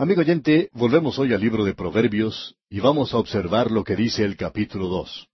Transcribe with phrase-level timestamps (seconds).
[0.00, 4.24] Amigo oyente, volvemos hoy al libro de Proverbios y vamos a observar lo que dice
[4.24, 5.26] el capítulo dos.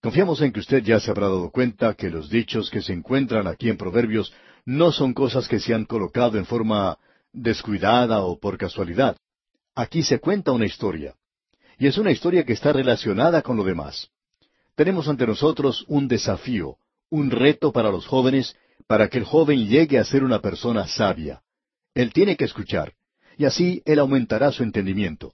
[0.00, 3.46] Confiamos en que usted ya se habrá dado cuenta que los dichos que se encuentran
[3.46, 4.32] aquí en Proverbios
[4.64, 6.96] no son cosas que se han colocado en forma
[7.34, 9.18] descuidada o por casualidad.
[9.74, 11.14] Aquí se cuenta una historia.
[11.78, 14.08] Y es una historia que está relacionada con lo demás.
[14.76, 16.78] Tenemos ante nosotros un desafío,
[17.10, 18.56] un reto para los jóvenes,
[18.86, 21.42] para que el joven llegue a ser una persona sabia.
[21.92, 22.94] Él tiene que escuchar
[23.38, 25.32] y así él aumentará su entendimiento.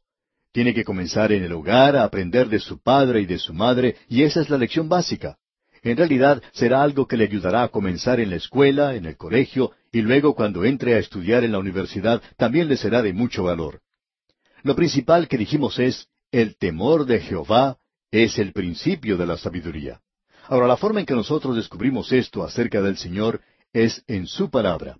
[0.52, 3.97] Tiene que comenzar en el hogar a aprender de su padre y de su madre,
[4.09, 5.38] y esa es la lección básica.
[5.83, 9.73] En realidad será algo que le ayudará a comenzar en la escuela, en el colegio,
[9.91, 13.80] y luego cuando entre a estudiar en la universidad también le será de mucho valor.
[14.62, 17.78] Lo principal que dijimos es, el temor de Jehová
[18.11, 20.00] es el principio de la sabiduría.
[20.48, 23.41] Ahora, la forma en que nosotros descubrimos esto acerca del Señor
[23.73, 24.98] es en su palabra.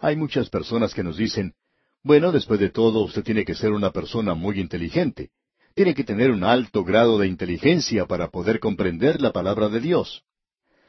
[0.00, 1.54] Hay muchas personas que nos dicen,
[2.02, 5.30] bueno, después de todo, usted tiene que ser una persona muy inteligente.
[5.74, 10.24] Tiene que tener un alto grado de inteligencia para poder comprender la palabra de Dios.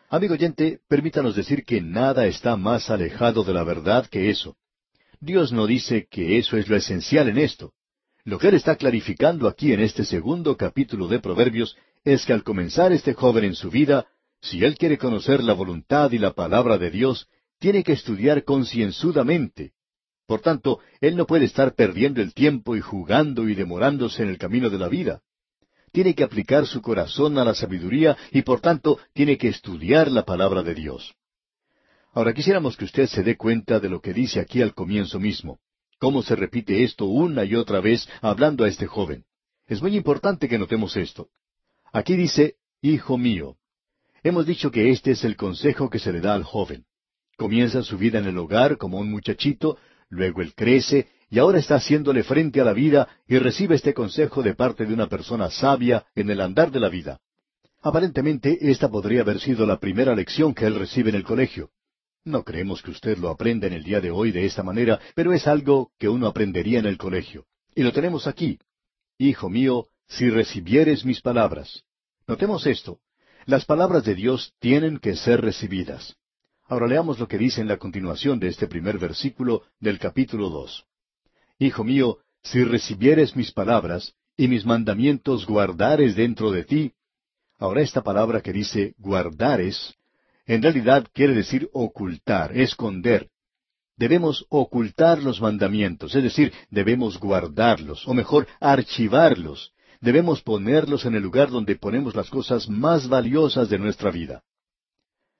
[0.09, 4.55] Amigo oyente, permítanos decir que nada está más alejado de la verdad que eso.
[5.19, 7.73] Dios no dice que eso es lo esencial en esto.
[8.23, 12.43] Lo que Él está clarificando aquí en este segundo capítulo de Proverbios es que al
[12.43, 14.07] comenzar este joven en su vida,
[14.41, 17.27] si él quiere conocer la voluntad y la palabra de Dios,
[17.59, 19.73] tiene que estudiar concienzudamente,
[20.31, 24.37] por tanto, él no puede estar perdiendo el tiempo y jugando y demorándose en el
[24.37, 25.19] camino de la vida.
[25.91, 30.23] Tiene que aplicar su corazón a la sabiduría y por tanto tiene que estudiar la
[30.23, 31.13] palabra de Dios.
[32.13, 35.59] Ahora quisiéramos que usted se dé cuenta de lo que dice aquí al comienzo mismo,
[35.99, 39.25] cómo se repite esto una y otra vez hablando a este joven.
[39.67, 41.27] Es muy importante que notemos esto.
[41.91, 43.57] Aquí dice, Hijo mío.
[44.23, 46.85] Hemos dicho que este es el consejo que se le da al joven.
[47.35, 49.77] Comienza su vida en el hogar como un muchachito,
[50.11, 54.43] Luego él crece y ahora está haciéndole frente a la vida y recibe este consejo
[54.43, 57.21] de parte de una persona sabia en el andar de la vida.
[57.81, 61.69] Aparentemente esta podría haber sido la primera lección que él recibe en el colegio.
[62.25, 65.31] No creemos que usted lo aprenda en el día de hoy de esta manera, pero
[65.31, 67.45] es algo que uno aprendería en el colegio.
[67.73, 68.59] Y lo tenemos aquí.
[69.17, 71.83] Hijo mío, si recibieres mis palabras.
[72.27, 72.99] Notemos esto.
[73.45, 76.17] Las palabras de Dios tienen que ser recibidas.
[76.71, 80.85] Ahora leamos lo que dice en la continuación de este primer versículo del capítulo dos.
[81.59, 86.93] Hijo mío, si recibieres mis palabras y mis mandamientos guardares dentro de ti,
[87.59, 89.95] ahora esta palabra que dice guardares,
[90.45, 93.27] en realidad quiere decir ocultar, esconder.
[93.97, 99.73] Debemos ocultar los mandamientos, es decir, debemos guardarlos, o mejor, archivarlos.
[99.99, 104.41] Debemos ponerlos en el lugar donde ponemos las cosas más valiosas de nuestra vida.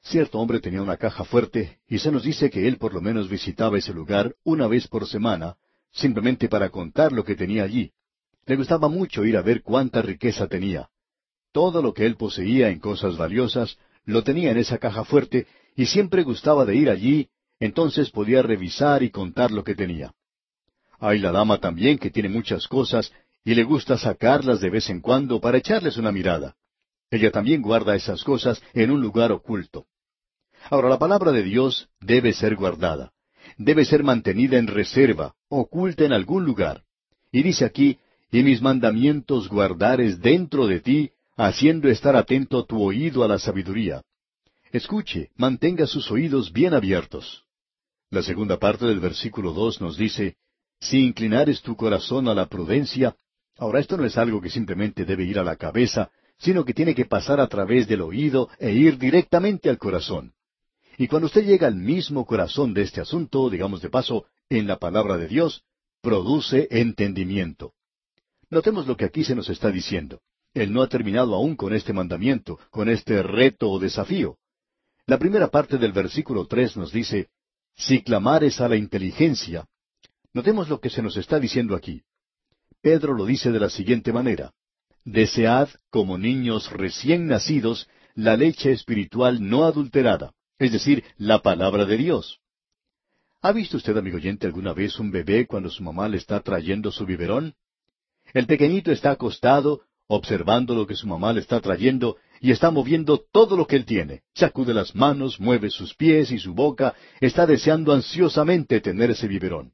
[0.03, 3.29] Cierto hombre tenía una caja fuerte y se nos dice que él por lo menos
[3.29, 5.55] visitaba ese lugar una vez por semana,
[5.91, 7.91] simplemente para contar lo que tenía allí.
[8.45, 10.89] Le gustaba mucho ir a ver cuánta riqueza tenía.
[11.51, 15.45] Todo lo que él poseía en cosas valiosas lo tenía en esa caja fuerte
[15.75, 17.29] y siempre gustaba de ir allí,
[17.59, 20.13] entonces podía revisar y contar lo que tenía.
[20.99, 23.11] Hay la dama también que tiene muchas cosas
[23.43, 26.55] y le gusta sacarlas de vez en cuando para echarles una mirada.
[27.11, 29.85] Ella también guarda esas cosas en un lugar oculto.
[30.69, 33.11] Ahora, la palabra de Dios debe ser guardada,
[33.57, 36.83] debe ser mantenida en reserva, oculta en algún lugar.
[37.31, 37.97] Y dice aquí,
[38.31, 44.03] y mis mandamientos guardares dentro de ti, haciendo estar atento tu oído a la sabiduría.
[44.71, 47.43] Escuche, mantenga sus oídos bien abiertos.
[48.09, 50.35] La segunda parte del versículo dos nos dice,
[50.79, 53.15] Si inclinares tu corazón a la prudencia,
[53.57, 56.95] ahora esto no es algo que simplemente debe ir a la cabeza, sino que tiene
[56.95, 60.33] que pasar a través del oído e ir directamente al corazón.
[61.01, 64.77] Y cuando usted llega al mismo corazón de este asunto, digamos de paso, en la
[64.77, 65.63] palabra de Dios,
[65.99, 67.73] produce entendimiento.
[68.51, 70.21] Notemos lo que aquí se nos está diciendo.
[70.53, 74.37] Él no ha terminado aún con este mandamiento, con este reto o desafío.
[75.07, 77.29] La primera parte del versículo tres nos dice,
[77.73, 79.65] Si clamares a la inteligencia.
[80.33, 82.03] Notemos lo que se nos está diciendo aquí.
[82.79, 84.53] Pedro lo dice de la siguiente manera.
[85.03, 91.97] Desead, como niños recién nacidos, la leche espiritual no adulterada es decir, la palabra de
[91.97, 92.39] Dios.
[93.41, 96.91] ¿Ha visto usted, amigo oyente, alguna vez un bebé cuando su mamá le está trayendo
[96.91, 97.55] su biberón?
[98.31, 103.25] El pequeñito está acostado, observando lo que su mamá le está trayendo, y está moviendo
[103.31, 104.21] todo lo que él tiene.
[104.35, 109.73] Sacude las manos, mueve sus pies y su boca, está deseando ansiosamente tener ese biberón.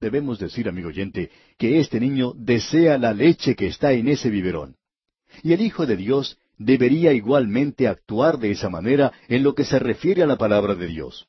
[0.00, 4.74] Debemos decir, amigo oyente, que este niño desea la leche que está en ese biberón.
[5.44, 9.78] Y el Hijo de Dios debería igualmente actuar de esa manera en lo que se
[9.78, 11.26] refiere a la palabra de Dios.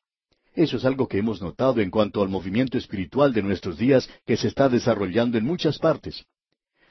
[0.54, 4.36] Eso es algo que hemos notado en cuanto al movimiento espiritual de nuestros días que
[4.36, 6.24] se está desarrollando en muchas partes.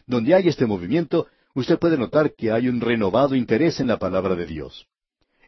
[0.05, 4.35] Donde hay este movimiento, usted puede notar que hay un renovado interés en la palabra
[4.35, 4.85] de Dios.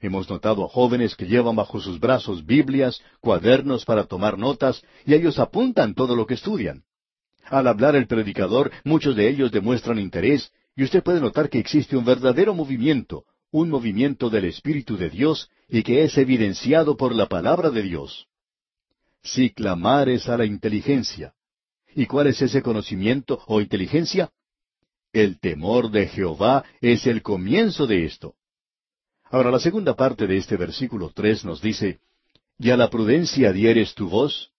[0.02, 5.14] Hemos notado a jóvenes que llevan bajo sus brazos Biblias, cuadernos para tomar notas, y
[5.14, 6.84] ellos apuntan todo lo que estudian.
[7.46, 11.98] Al hablar el predicador, muchos de ellos demuestran interés, y usted puede notar que existe
[11.98, 17.26] un verdadero movimiento, un movimiento del Espíritu de Dios, y que es evidenciado por la
[17.26, 18.28] palabra de Dios.
[19.24, 21.34] Si clamares a la inteligencia.
[21.96, 24.30] ¿Y cuál es ese conocimiento o inteligencia?
[25.12, 28.36] El temor de Jehová es el comienzo de esto.
[29.32, 32.02] Ahora la segunda parte de este versículo tres nos dice,
[32.60, 34.52] ¿Y a la prudencia dieres tu voz?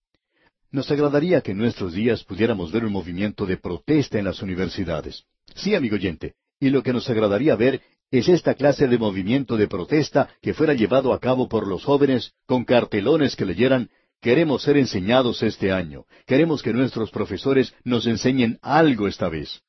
[0.72, 5.24] Nos agradaría que en nuestros días pudiéramos ver un movimiento de protesta en las universidades.
[5.54, 7.80] Sí, amigo oyente, y lo que nos agradaría ver
[8.10, 12.32] es esta clase de movimiento de protesta que fuera llevado a cabo por los jóvenes
[12.46, 13.90] con cartelones que leyeran
[14.20, 16.04] Queremos ser enseñados este año.
[16.26, 19.62] Queremos que nuestros profesores nos enseñen algo esta vez.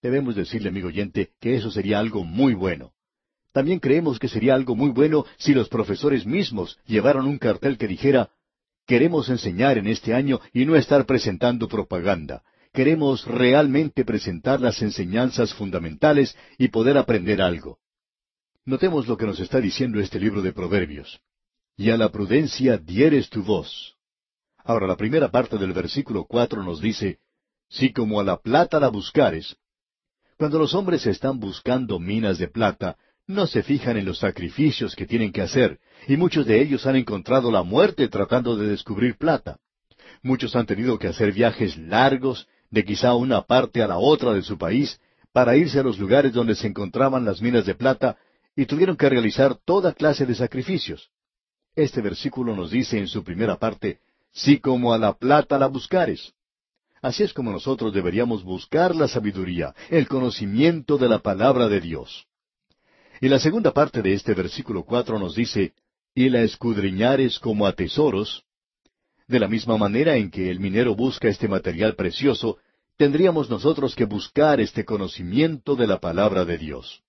[0.00, 2.92] Debemos decirle, amigo oyente, que eso sería algo muy bueno.
[3.52, 7.86] También creemos que sería algo muy bueno si los profesores mismos llevaran un cartel que
[7.86, 8.30] dijera,
[8.86, 12.42] queremos enseñar en este año y no estar presentando propaganda.
[12.74, 17.78] Queremos realmente presentar las enseñanzas fundamentales y poder aprender algo.
[18.64, 21.20] Notemos lo que nos está diciendo este libro de Proverbios.
[21.76, 23.94] Y a la prudencia dieres tu voz.
[24.56, 27.20] Ahora la primera parte del versículo cuatro nos dice,
[27.68, 29.54] Si como a la plata la buscares.
[30.36, 32.96] Cuando los hombres están buscando minas de plata,
[33.28, 35.78] no se fijan en los sacrificios que tienen que hacer,
[36.08, 39.58] y muchos de ellos han encontrado la muerte tratando de descubrir plata.
[40.22, 44.42] Muchos han tenido que hacer viajes largos, de quizá una parte a la otra de
[44.42, 45.00] su país,
[45.32, 48.16] para irse a los lugares donde se encontraban las minas de plata,
[48.56, 51.08] y tuvieron que realizar toda clase de sacrificios.
[51.76, 54.00] Este versículo nos dice en su primera parte,
[54.32, 56.34] si como a la plata la buscares.
[57.00, 62.26] Así es como nosotros deberíamos buscar la sabiduría, el conocimiento de la palabra de Dios.
[63.20, 65.74] Y la segunda parte de este versículo cuatro nos dice,
[66.12, 68.42] y la escudriñares como a tesoros,
[69.26, 72.58] de la misma manera en que el minero busca este material precioso,
[72.96, 77.02] tendríamos nosotros que buscar este conocimiento de la palabra de Dios.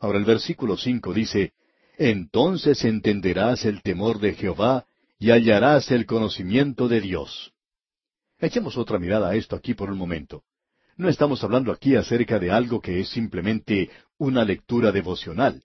[0.00, 1.52] Ahora el versículo cinco dice,
[1.98, 4.86] Entonces entenderás el temor de Jehová
[5.18, 7.52] y hallarás el conocimiento de Dios.
[8.38, 10.42] Echemos otra mirada a esto aquí por un momento.
[10.96, 15.62] No estamos hablando aquí acerca de algo que es simplemente una lectura devocional.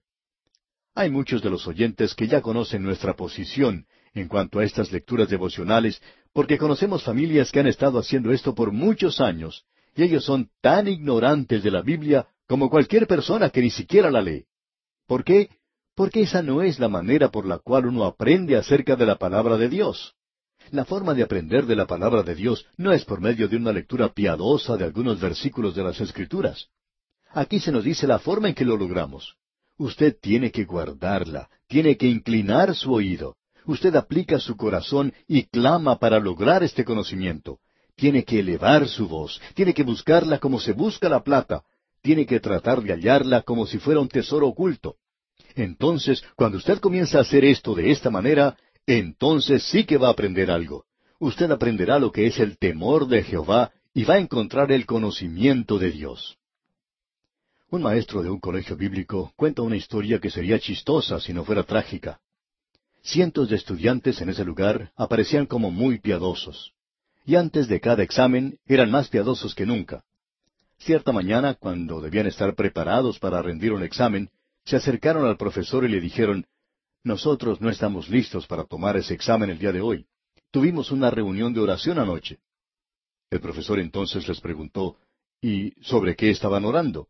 [0.94, 5.30] Hay muchos de los oyentes que ya conocen nuestra posición en cuanto a estas lecturas
[5.30, 6.02] devocionales,
[6.34, 9.66] porque conocemos familias que han estado haciendo esto por muchos años,
[9.96, 14.22] y ellos son tan ignorantes de la Biblia como cualquier persona que ni siquiera la
[14.22, 14.46] lee.
[15.08, 15.50] ¿Por qué?
[15.96, 19.58] Porque esa no es la manera por la cual uno aprende acerca de la palabra
[19.58, 20.16] de Dios.
[20.70, 23.74] La forma de aprender de la palabra de Dios no es por medio de una
[23.74, 26.68] lectura piadosa de algunos versículos de las Escrituras.
[27.32, 29.36] Aquí se nos dice la forma en que lo logramos.
[29.78, 33.36] Usted tiene que guardarla, tiene que inclinar su oído.
[33.66, 37.60] Usted aplica su corazón y clama para lograr este conocimiento.
[37.96, 41.64] Tiene que elevar su voz, tiene que buscarla como se busca la plata,
[42.02, 44.96] tiene que tratar de hallarla como si fuera un tesoro oculto.
[45.56, 50.12] Entonces, cuando usted comienza a hacer esto de esta manera, entonces sí que va a
[50.12, 50.86] aprender algo.
[51.20, 55.78] Usted aprenderá lo que es el temor de Jehová y va a encontrar el conocimiento
[55.78, 56.38] de Dios.
[57.70, 61.64] Un maestro de un colegio bíblico cuenta una historia que sería chistosa si no fuera
[61.64, 62.20] trágica.
[63.04, 66.74] Cientos de estudiantes en ese lugar aparecían como muy piadosos.
[67.26, 70.04] Y antes de cada examen eran más piadosos que nunca.
[70.78, 74.30] Cierta mañana, cuando debían estar preparados para rendir un examen,
[74.66, 76.46] se acercaron al profesor y le dijeron,
[77.04, 80.06] nosotros no estamos listos para tomar ese examen el día de hoy.
[80.52, 82.40] Tuvimos una reunión de oración anoche.
[83.30, 84.98] El profesor entonces les preguntó,
[85.42, 87.08] ¿y sobre qué estaban orando?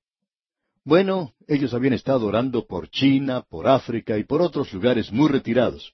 [0.83, 5.93] Bueno, ellos habían estado orando por China, por África y por otros lugares muy retirados.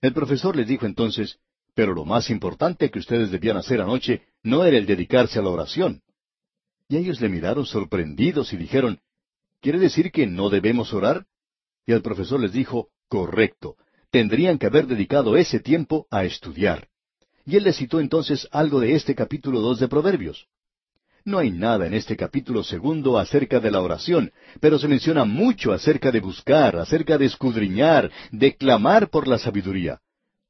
[0.00, 1.38] El profesor les dijo entonces,
[1.74, 5.50] pero lo más importante que ustedes debían hacer anoche no era el dedicarse a la
[5.50, 6.02] oración.
[6.88, 9.00] Y ellos le miraron sorprendidos y dijeron,
[9.60, 11.26] ¿quiere decir que no debemos orar?
[11.86, 13.76] Y el profesor les dijo, Correcto.
[14.12, 16.88] Tendrían que haber dedicado ese tiempo a estudiar.
[17.44, 20.46] Y él le citó entonces algo de este capítulo dos de Proverbios.
[21.24, 25.72] No hay nada en este capítulo segundo acerca de la oración, pero se menciona mucho
[25.72, 30.00] acerca de buscar, acerca de escudriñar, de clamar por la sabiduría.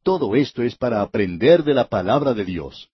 [0.02, 2.88] Todo esto es para aprender de la palabra de Dios.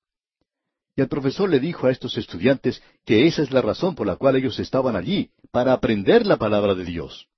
[0.96, 4.16] Y el profesor le dijo a estos estudiantes que esa es la razón por la
[4.16, 7.28] cual ellos estaban allí, para aprender la palabra de Dios.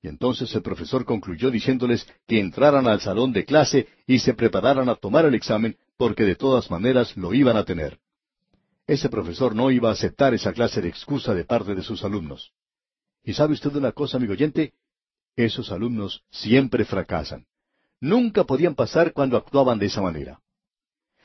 [0.00, 4.88] Y entonces el profesor concluyó diciéndoles que entraran al salón de clase y se prepararan
[4.88, 7.98] a tomar el examen porque de todas maneras lo iban a tener.
[8.86, 12.52] Ese profesor no iba a aceptar esa clase de excusa de parte de sus alumnos.
[13.22, 14.74] ¿Y sabe usted una cosa, amigo oyente?
[15.36, 17.46] Esos alumnos siempre fracasan.
[18.00, 20.40] Nunca podían pasar cuando actuaban de esa manera.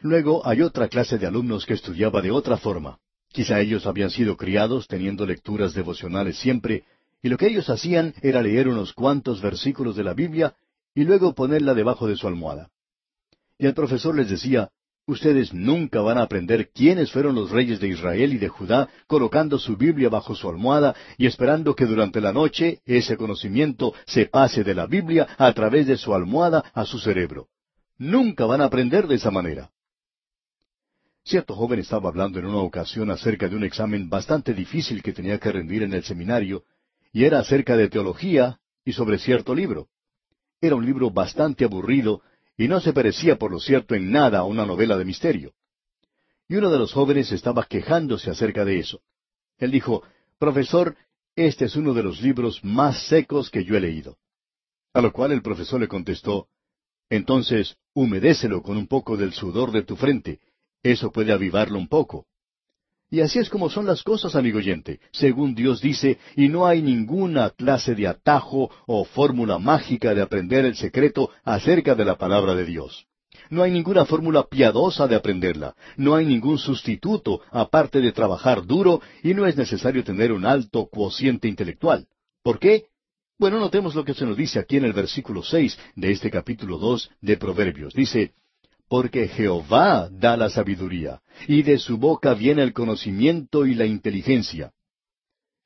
[0.01, 2.99] Luego hay otra clase de alumnos que estudiaba de otra forma.
[3.27, 6.85] Quizá ellos habían sido criados teniendo lecturas devocionales siempre,
[7.21, 10.55] y lo que ellos hacían era leer unos cuantos versículos de la Biblia
[10.95, 12.71] y luego ponerla debajo de su almohada.
[13.57, 14.71] Y el profesor les decía,
[15.09, 19.57] Ustedes nunca van a aprender quiénes fueron los reyes de Israel y de Judá colocando
[19.57, 24.63] su Biblia bajo su almohada y esperando que durante la noche ese conocimiento se pase
[24.63, 27.47] de la Biblia a través de su almohada a su cerebro.
[27.97, 29.71] Nunca van a aprender de esa manera.
[31.23, 35.39] Cierto joven estaba hablando en una ocasión acerca de un examen bastante difícil que tenía
[35.39, 36.65] que rendir en el seminario,
[37.11, 39.87] y era acerca de teología y sobre cierto libro.
[40.61, 42.21] Era un libro bastante aburrido
[42.59, 45.53] y no se parecía, por lo cierto, en nada a una novela de misterio.
[46.49, 48.99] Y uno de los jóvenes estaba quejándose acerca de eso.
[49.57, 50.03] Él dijo,
[50.37, 50.97] Profesor,
[51.37, 54.17] este es uno de los libros más secos que yo he leído.
[54.93, 56.49] A lo cual el profesor le contestó,
[57.09, 60.41] Entonces, humedécelo con un poco del sudor de tu frente.
[60.83, 62.27] Eso puede avivarlo un poco.
[63.11, 66.81] Y así es como son las cosas, amigo oyente, según Dios dice, y no hay
[66.83, 72.53] ninguna clase de atajo o fórmula mágica de aprender el secreto acerca de la palabra
[72.53, 73.07] de Dios.
[73.49, 79.01] No hay ninguna fórmula piadosa de aprenderla, no hay ningún sustituto aparte de trabajar duro
[79.23, 82.07] y no es necesario tener un alto cociente intelectual.
[82.43, 82.85] ¿Por qué?
[83.39, 86.77] Bueno, notemos lo que se nos dice aquí en el versículo seis de este capítulo
[86.77, 87.93] dos de Proverbios.
[87.93, 88.33] Dice,
[88.89, 94.73] porque Jehová da la sabiduría, y de su boca viene el conocimiento y la inteligencia.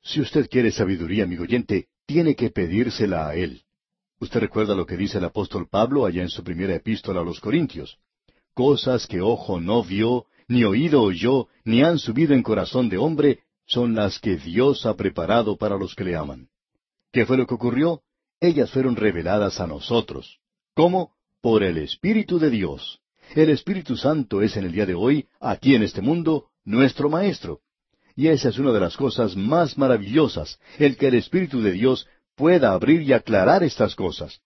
[0.02, 3.62] Si usted quiere sabiduría, amigo oyente, tiene que pedírsela a Él.
[4.20, 7.40] Usted recuerda lo que dice el apóstol Pablo allá en su primera epístola a los
[7.40, 7.98] Corintios.
[8.52, 13.40] Cosas que ojo no vio, ni oído oyó, ni han subido en corazón de hombre,
[13.66, 16.48] son las que Dios ha preparado para los que le aman.
[17.10, 18.02] ¿Qué fue lo que ocurrió?
[18.38, 20.40] Ellas fueron reveladas a nosotros.
[20.74, 21.12] ¿Cómo?
[21.40, 23.00] Por el Espíritu de Dios.
[23.32, 27.60] El Espíritu Santo es en el día de hoy, aquí en este mundo, nuestro Maestro.
[28.14, 32.06] Y esa es una de las cosas más maravillosas, el que el Espíritu de Dios
[32.36, 34.40] pueda abrir y aclarar estas cosas.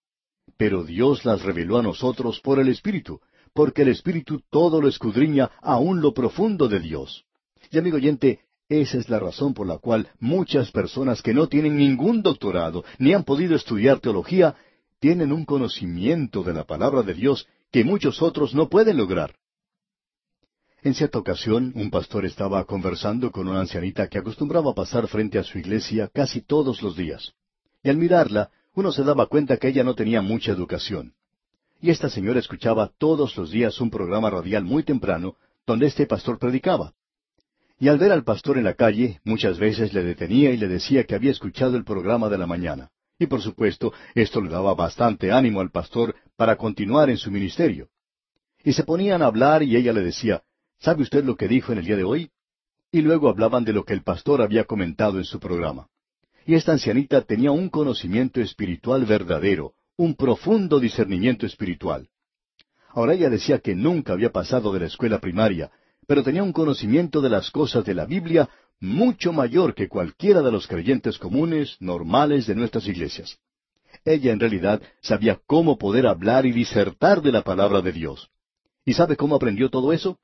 [0.57, 3.21] Pero Dios las reveló a nosotros por el Espíritu,
[3.53, 7.25] porque el Espíritu todo lo escudriña aún lo profundo de Dios.
[7.71, 11.77] Y amigo oyente, esa es la razón por la cual muchas personas que no tienen
[11.77, 14.55] ningún doctorado, ni han podido estudiar teología,
[14.99, 19.35] tienen un conocimiento de la palabra de Dios que muchos otros no pueden lograr.
[20.81, 25.43] En cierta ocasión, un pastor estaba conversando con una ancianita que acostumbraba pasar frente a
[25.43, 27.33] su iglesia casi todos los días.
[27.83, 31.13] Y al mirarla, uno se daba cuenta que ella no tenía mucha educación.
[31.81, 35.35] Y esta señora escuchaba todos los días un programa radial muy temprano,
[35.67, 36.93] donde este pastor predicaba.
[37.77, 41.03] Y al ver al pastor en la calle, muchas veces le detenía y le decía
[41.05, 42.89] que había escuchado el programa de la mañana.
[43.19, 47.89] Y por supuesto, esto le daba bastante ánimo al pastor para continuar en su ministerio.
[48.63, 50.41] Y se ponían a hablar y ella le decía,
[50.79, 52.31] ¿sabe usted lo que dijo en el día de hoy?
[52.91, 55.89] Y luego hablaban de lo que el pastor había comentado en su programa.
[56.45, 62.07] Y esta ancianita tenía un conocimiento espiritual verdadero, un profundo discernimiento espiritual.
[62.89, 65.71] Ahora ella decía que nunca había pasado de la escuela primaria,
[66.07, 68.49] pero tenía un conocimiento de las cosas de la Biblia
[68.79, 73.37] mucho mayor que cualquiera de los creyentes comunes, normales de nuestras iglesias.
[74.05, 78.29] Ella en realidad sabía cómo poder hablar y disertar de la palabra de Dios.
[78.85, 80.17] ¿Y sabe cómo aprendió todo eso?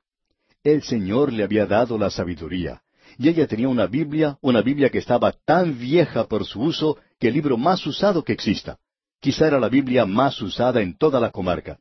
[0.64, 2.82] El Señor le había dado la sabiduría,
[3.18, 7.28] y ella tenía una Biblia, una Biblia que estaba tan vieja por su uso que
[7.28, 8.78] el libro más usado que exista.
[9.20, 11.78] Quizá era la Biblia más usada en toda la comarca.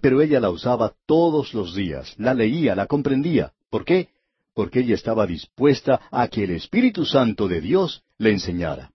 [0.00, 3.52] Pero ella la usaba todos los días, la leía, la comprendía.
[3.68, 4.08] ¿Por qué?
[4.54, 8.90] Porque ella estaba dispuesta a que el Espíritu Santo de Dios le enseñara.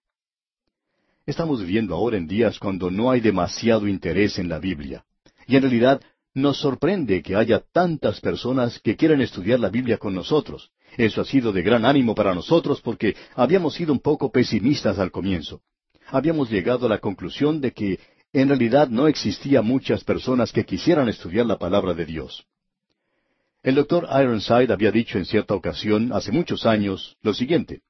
[1.25, 5.03] Estamos viviendo ahora en días cuando no hay demasiado interés en la Biblia.
[5.45, 6.01] Y en realidad
[6.33, 10.71] nos sorprende que haya tantas personas que quieran estudiar la Biblia con nosotros.
[10.95, 15.11] Eso ha sido de gran ánimo para nosotros porque habíamos sido un poco pesimistas al
[15.11, 15.61] comienzo.
[16.09, 17.99] Habíamos llegado a la conclusión de que
[18.31, 22.45] en realidad no existía muchas personas que quisieran estudiar la palabra de Dios.
[23.67, 27.81] El doctor Ironside había dicho en cierta ocasión, hace muchos años, lo siguiente.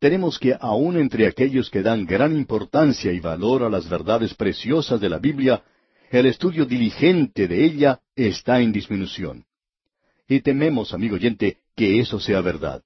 [0.00, 5.00] Tenemos que aun entre aquellos que dan gran importancia y valor a las verdades preciosas
[5.00, 5.62] de la Biblia,
[6.10, 9.44] el estudio diligente de ella está en disminución.
[10.26, 12.82] Y tememos, amigo oyente, que eso sea verdad.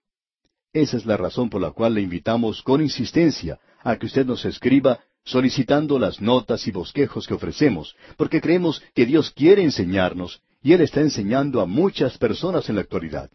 [0.74, 4.44] Esa es la razón por la cual le invitamos con insistencia a que usted nos
[4.44, 10.72] escriba solicitando las notas y bosquejos que ofrecemos, porque creemos que Dios quiere enseñarnos y
[10.72, 13.30] Él está enseñando a muchas personas en la actualidad.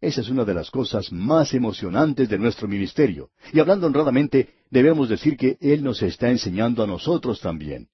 [0.00, 3.30] Esa es una de las cosas más emocionantes de nuestro ministerio.
[3.52, 7.88] Y hablando honradamente, debemos decir que Él nos está enseñando a nosotros también.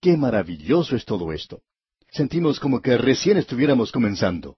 [0.00, 1.62] ¡Qué maravilloso es todo esto!
[2.10, 4.56] Sentimos como que recién estuviéramos comenzando.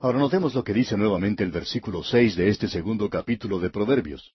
[0.00, 4.32] Ahora notemos lo que dice nuevamente el versículo seis de este segundo capítulo de Proverbios.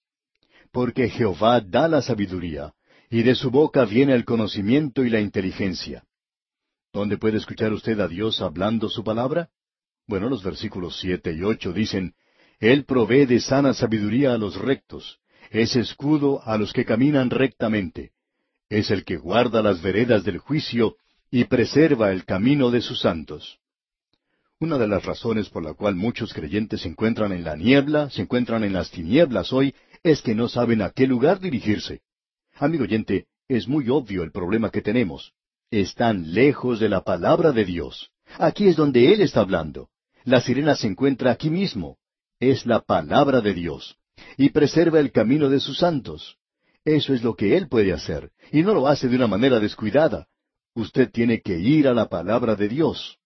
[0.71, 2.73] Porque Jehová da la sabiduría,
[3.09, 6.03] y de su boca viene el conocimiento y la inteligencia.
[6.93, 9.49] ¿Dónde puede escuchar usted a Dios hablando su palabra?
[10.07, 12.13] Bueno, los versículos siete y ocho dicen,
[12.59, 15.17] Él provee de sana sabiduría a los rectos,
[15.49, 18.11] es escudo a los que caminan rectamente,
[18.69, 20.97] es el que guarda las veredas del juicio
[21.31, 23.57] y preserva el camino de sus santos.
[24.59, 28.21] Una de las razones por la cual muchos creyentes se encuentran en la niebla, se
[28.21, 29.73] encuentran en las tinieblas hoy,
[30.03, 32.01] es que no saben a qué lugar dirigirse.
[32.57, 35.33] Amigo oyente, es muy obvio el problema que tenemos.
[35.73, 38.11] Están lejos de la palabra de Dios.
[38.37, 39.89] Aquí es donde Él está hablando.
[40.23, 41.97] La sirena se encuentra aquí mismo.
[42.39, 43.97] Es la palabra de Dios.
[44.37, 46.37] Y preserva el camino de sus santos.
[46.85, 48.29] Eso es lo que Él puede hacer.
[48.51, 50.27] Y no lo hace de una manera descuidada.
[50.75, 53.17] Usted tiene que ir a la palabra de Dios.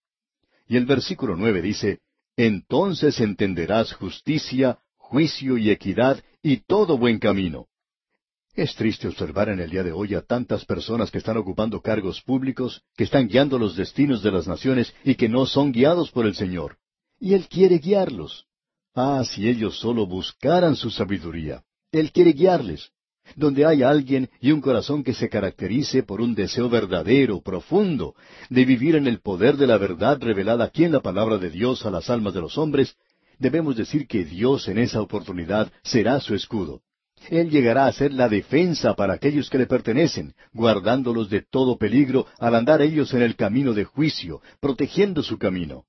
[0.66, 1.98] Y el versículo nueve dice,
[2.34, 7.66] Entonces entenderás justicia, juicio y equidad y todo buen camino.
[8.58, 12.20] Es triste observar en el día de hoy a tantas personas que están ocupando cargos
[12.22, 16.26] públicos, que están guiando los destinos de las naciones y que no son guiados por
[16.26, 16.76] el Señor
[17.20, 18.46] y Él quiere guiarlos.
[18.94, 21.62] Ah, si ellos solo buscaran su sabiduría.
[21.92, 22.90] Él quiere guiarles.
[23.36, 28.14] Donde hay alguien y un corazón que se caracterice por un deseo verdadero, profundo,
[28.48, 31.84] de vivir en el poder de la verdad revelada aquí en la palabra de Dios
[31.84, 32.96] a las almas de los hombres,
[33.38, 36.82] debemos decir que Dios en esa oportunidad será su escudo.
[37.30, 42.26] Él llegará a ser la defensa para aquellos que le pertenecen, guardándolos de todo peligro
[42.38, 45.84] al andar ellos en el camino de juicio, protegiendo su camino.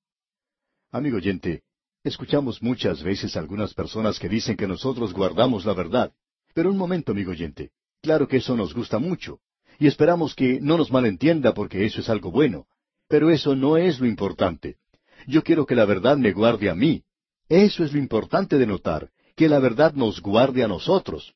[0.91, 1.63] Amigo oyente,
[2.03, 6.11] escuchamos muchas veces algunas personas que dicen que nosotros guardamos la verdad.
[6.53, 9.39] Pero un momento, amigo oyente, claro que eso nos gusta mucho,
[9.77, 12.65] y esperamos que no nos malentienda porque eso es algo bueno.
[13.07, 14.77] Pero eso no es lo importante.
[15.25, 17.03] Yo quiero que la verdad me guarde a mí.
[17.47, 19.09] Eso es lo importante de notar,
[19.39, 21.33] que la verdad nos guarde a nosotros.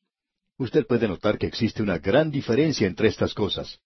[0.58, 3.78] Usted puede notar que existe una gran diferencia entre estas cosas.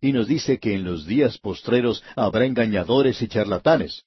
[0.00, 4.02] Y nos dice que en los días postreros habrá engañadores y charlatanes.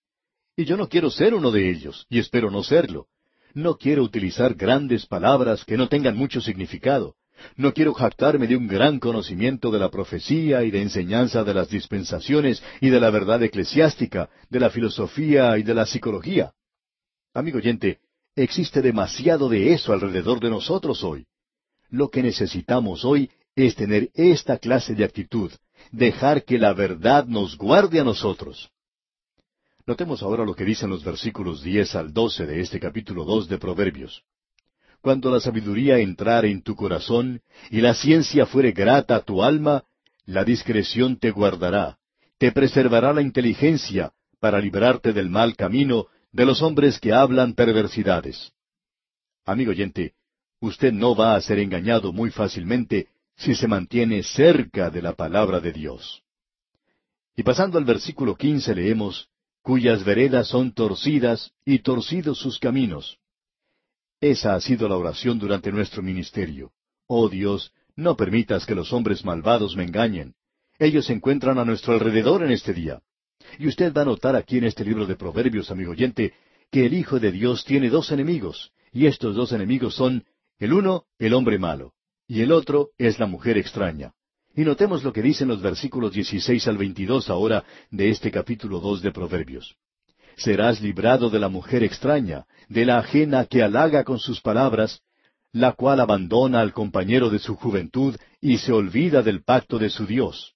[0.57, 3.07] Y yo no quiero ser uno de ellos, y espero no serlo.
[3.53, 7.15] No quiero utilizar grandes palabras que no tengan mucho significado.
[7.55, 11.69] No quiero jactarme de un gran conocimiento de la profecía y de enseñanza de las
[11.69, 16.51] dispensaciones y de la verdad eclesiástica, de la filosofía y de la psicología.
[17.33, 17.99] Amigo oyente,
[18.35, 21.25] existe demasiado de eso alrededor de nosotros hoy.
[21.89, 25.51] Lo que necesitamos hoy es tener esta clase de actitud,
[25.91, 28.71] dejar que la verdad nos guarde a nosotros.
[29.85, 33.57] Notemos ahora lo que dicen los versículos diez al doce de este capítulo dos de
[33.57, 34.23] Proverbios.
[35.01, 39.83] Cuando la sabiduría entrare en tu corazón y la ciencia fuere grata a tu alma,
[40.25, 41.97] la discreción te guardará,
[42.37, 48.51] te preservará la inteligencia para librarte del mal camino de los hombres que hablan perversidades.
[49.45, 50.15] Amigo oyente,
[50.59, 55.59] usted no va a ser engañado muy fácilmente si se mantiene cerca de la palabra
[55.59, 56.23] de Dios.
[57.35, 59.29] Y pasando al versículo quince leemos,
[59.61, 63.19] cuyas veredas son torcidas y torcidos sus caminos.
[64.19, 66.71] Esa ha sido la oración durante nuestro ministerio.
[67.07, 70.33] Oh Dios, no permitas que los hombres malvados me engañen.
[70.79, 73.01] Ellos se encuentran a nuestro alrededor en este día.
[73.59, 76.33] Y usted va a notar aquí en este libro de Proverbios, amigo oyente,
[76.71, 80.25] que el Hijo de Dios tiene dos enemigos, y estos dos enemigos son
[80.59, 81.93] el uno, el hombre malo,
[82.27, 84.13] y el otro es la mujer extraña.
[84.55, 89.01] Y notemos lo que dicen los versículos 16 al 22 ahora de este capítulo 2
[89.01, 89.75] de Proverbios.
[90.35, 95.01] Serás librado de la mujer extraña, de la ajena que halaga con sus palabras,
[95.51, 100.05] la cual abandona al compañero de su juventud y se olvida del pacto de su
[100.05, 100.52] Dios.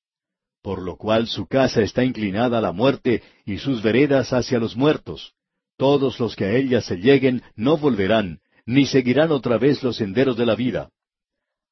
[0.67, 4.75] Por lo cual su casa está inclinada a la muerte y sus veredas hacia los
[4.75, 5.31] muertos.
[5.77, 10.35] Todos los que a ella se lleguen no volverán, ni seguirán otra vez los senderos
[10.35, 10.89] de la vida.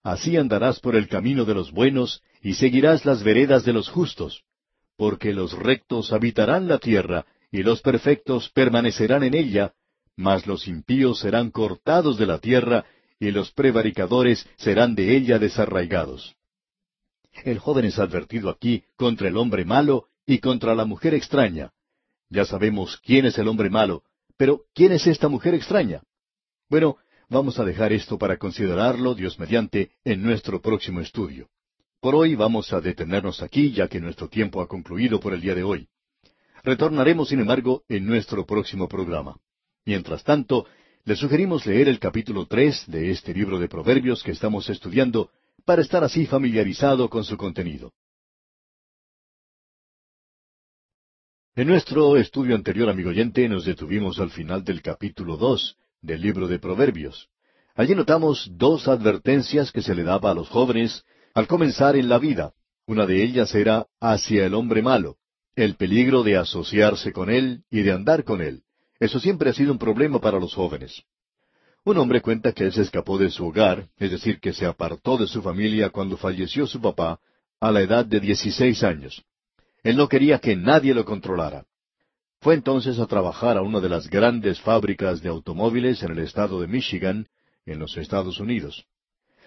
[0.02, 4.44] Así andarás por el camino de los buenos y seguirás las veredas de los justos,
[4.96, 9.74] porque los rectos habitarán la tierra y los perfectos permanecerán en ella,
[10.16, 12.86] mas los impíos serán cortados de la tierra
[13.20, 16.38] y los prevaricadores serán de ella desarraigados.
[17.44, 21.72] El joven es advertido aquí contra el hombre malo y contra la mujer extraña.
[22.30, 24.04] Ya sabemos quién es el hombre malo,
[24.38, 26.02] pero ¿quién es esta mujer extraña?
[26.70, 26.98] Bueno,
[27.30, 31.50] Vamos a dejar esto para considerarlo, Dios mediante, en nuestro próximo estudio.
[32.00, 35.56] Por hoy vamos a detenernos aquí, ya que nuestro tiempo ha concluido por el día
[35.56, 35.88] de hoy.
[36.64, 39.38] Retornaremos, sin embargo, en nuestro próximo programa.
[39.86, 40.68] Mientras tanto,
[41.04, 45.32] le sugerimos leer el capítulo tres de este libro de Proverbios que estamos estudiando
[45.66, 47.92] para estar así familiarizado con su contenido.
[51.56, 56.48] En nuestro estudio anterior, amigo oyente, nos detuvimos al final del capítulo dos del libro
[56.48, 57.30] de Proverbios.
[57.76, 62.20] Allí notamos dos advertencias que se le daba a los jóvenes al comenzar en la
[62.20, 62.54] vida.
[62.86, 65.18] Una de ellas era hacia el hombre malo,
[65.56, 68.64] el peligro de asociarse con él y de andar con él.
[69.00, 71.04] Eso siempre ha sido un problema para los jóvenes.
[71.86, 75.18] Un hombre cuenta que él se escapó de su hogar, es decir, que se apartó
[75.18, 77.20] de su familia cuando falleció su papá,
[77.60, 79.24] a la edad de dieciséis años.
[79.84, 81.66] Él no quería que nadie lo controlara.
[82.42, 86.60] Fue entonces a trabajar a una de las grandes fábricas de automóviles en el estado
[86.60, 87.28] de Michigan,
[87.68, 88.88] en los Estados Unidos.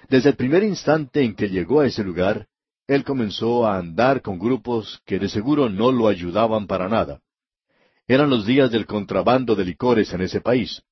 [0.08, 2.46] Desde el primer instante en que llegó a ese lugar,
[2.86, 7.20] él comenzó a andar con grupos que de seguro no lo ayudaban para nada.
[8.06, 10.84] Eran los días del contrabando de licores en ese país,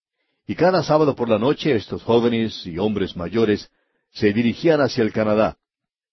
[0.46, 3.70] y cada sábado por la noche estos jóvenes y hombres mayores
[4.12, 5.56] se dirigían hacia el Canadá.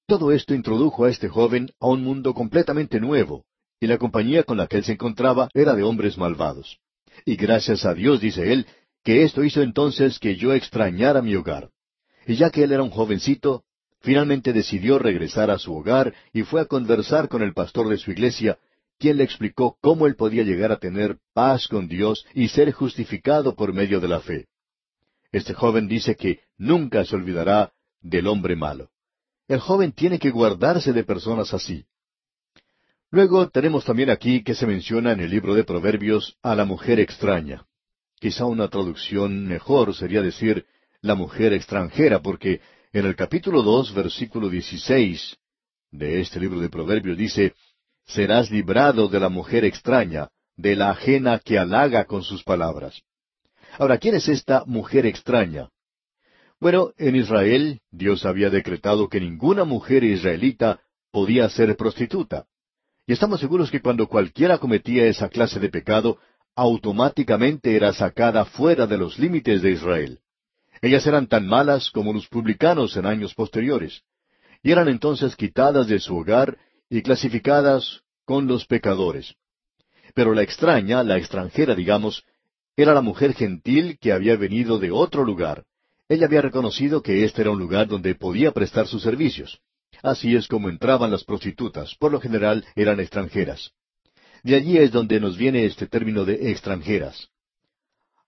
[0.08, 3.46] Todo esto introdujo a este joven a un mundo completamente nuevo,
[3.80, 6.80] y la compañía con la que él se encontraba era de hombres malvados.
[7.26, 8.66] Y gracias a Dios, dice él,
[9.04, 11.70] que esto hizo entonces que yo extrañara mi hogar.
[12.26, 13.64] Y ya que él era un jovencito,
[14.00, 18.12] finalmente decidió regresar a su hogar y fue a conversar con el pastor de su
[18.12, 18.58] iglesia,
[19.00, 23.56] quien le explicó cómo él podía llegar a tener paz con Dios y ser justificado
[23.56, 24.48] por medio de la fe.
[25.32, 28.92] Este joven dice que nunca se olvidará del hombre malo.
[29.48, 31.86] El joven tiene que guardarse de personas así.
[33.10, 37.00] Luego tenemos también aquí que se menciona en el libro de Proverbios a la mujer
[37.00, 37.66] extraña.
[38.20, 40.66] Quizá una traducción mejor sería decir
[41.02, 42.62] la mujer extranjera, porque
[42.94, 45.38] en el capítulo dos, versículo dieciséis
[45.92, 47.54] de este libro de Proverbios dice,
[48.06, 53.02] serás librado de la mujer extraña, de la ajena que halaga con sus palabras.
[53.78, 55.70] Ahora, ¿quién es esta mujer extraña?
[56.60, 60.80] Bueno, en Israel Dios había decretado que ninguna mujer israelita
[61.12, 62.46] podía ser prostituta.
[63.06, 66.20] Y estamos seguros que cuando cualquiera cometía esa clase de pecado,
[66.56, 70.20] automáticamente era sacada fuera de los límites de Israel.
[70.82, 74.02] Ellas eran tan malas como los publicanos en años posteriores,
[74.62, 76.58] y eran entonces quitadas de su hogar
[76.94, 79.34] y clasificadas con los pecadores.
[80.14, 82.24] Pero la extraña, la extranjera, digamos,
[82.78, 85.66] era la mujer gentil que había venido de otro lugar.
[86.08, 89.60] Ella había reconocido que este era un lugar donde podía prestar sus servicios.
[90.04, 93.72] Así es como entraban las prostitutas, por lo general eran extranjeras.
[94.44, 97.30] De allí es donde nos viene este término de extranjeras.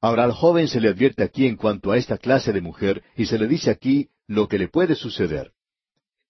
[0.01, 3.28] Ahora al joven se le advierte aquí en cuanto a esta clase de mujer y
[3.28, 5.51] se le dice aquí lo que le puede suceder.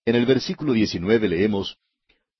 [0.03, 1.77] En el versículo 19 leemos,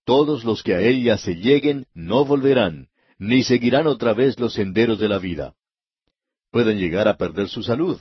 [0.06, 5.00] Todos los que a ella se lleguen no volverán, ni seguirán otra vez los senderos
[5.00, 5.56] de la vida.
[6.52, 8.00] Pueden llegar a perder su salud.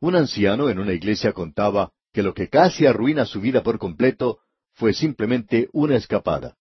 [0.00, 4.40] Un anciano en una iglesia contaba que lo que casi arruina su vida por completo
[4.74, 6.56] fue simplemente una escapada.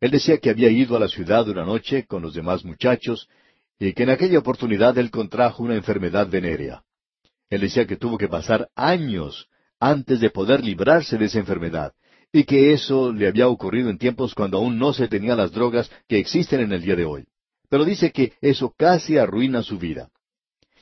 [0.00, 3.28] Él decía que había ido a la ciudad una noche con los demás muchachos
[3.80, 6.84] y que en aquella oportunidad él contrajo una enfermedad venérea.
[7.50, 9.48] Él decía que tuvo que pasar años
[9.80, 11.94] antes de poder librarse de esa enfermedad,
[12.32, 15.90] y que eso le había ocurrido en tiempos cuando aún no se tenían las drogas
[16.06, 17.24] que existen en el día de hoy.
[17.68, 20.10] Pero dice que eso casi arruina su vida.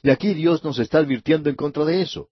[0.02, 2.28] Y aquí Dios nos está advirtiendo en contra de eso.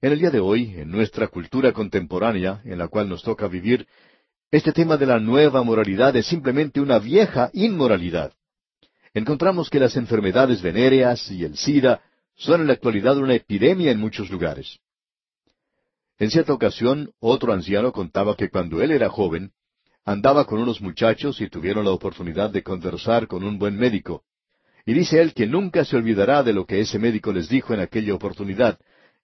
[0.00, 3.86] En el día de hoy, en nuestra cultura contemporánea, en la cual nos toca vivir,
[4.50, 8.32] este tema de la nueva moralidad es simplemente una vieja inmoralidad.
[9.14, 12.02] Encontramos que las enfermedades venéreas y el SIDA
[12.34, 14.78] son en la actualidad una epidemia en muchos lugares.
[16.22, 19.50] En cierta ocasión, otro anciano contaba que cuando él era joven,
[20.04, 24.22] andaba con unos muchachos y tuvieron la oportunidad de conversar con un buen médico.
[24.86, 27.80] Y dice él que nunca se olvidará de lo que ese médico les dijo en
[27.80, 28.78] aquella oportunidad,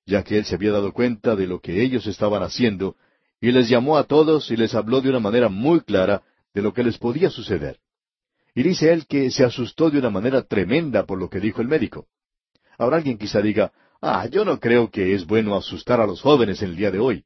[0.07, 2.97] ya que él se había dado cuenta de lo que ellos estaban haciendo
[3.41, 6.73] y les llamó a todos y les habló de una manera muy clara de lo
[6.73, 7.79] que les podía suceder.
[8.57, 11.69] Y dice él que se asustó de una manera tremenda por lo que dijo el
[11.69, 12.09] médico.
[12.77, 16.63] Ahora alguien quizá diga, ah, yo no creo que es bueno asustar a los jóvenes
[16.63, 17.25] en el día de hoy.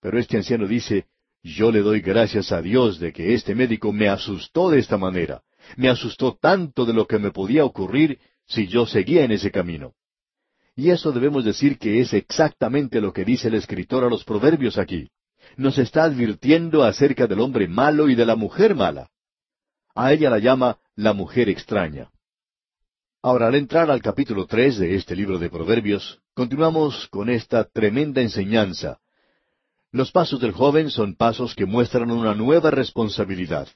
[0.00, 1.06] Pero este anciano dice,
[1.42, 5.42] yo le doy gracias a Dios de que este médico me asustó de esta manera,
[5.76, 9.94] me asustó tanto de lo que me podía ocurrir si yo seguía en ese camino.
[10.74, 14.76] Y eso debemos decir que es exactamente lo que dice el escritor a los proverbios
[14.78, 15.08] aquí
[15.56, 19.10] nos está advirtiendo acerca del hombre malo y de la mujer mala.
[19.94, 22.10] A ella la llama la mujer extraña.
[23.26, 28.22] Ahora, al entrar al capítulo tres de este libro de Proverbios, continuamos con esta tremenda
[28.22, 29.00] enseñanza.
[29.90, 33.66] Los pasos del joven son pasos que muestran una nueva responsabilidad.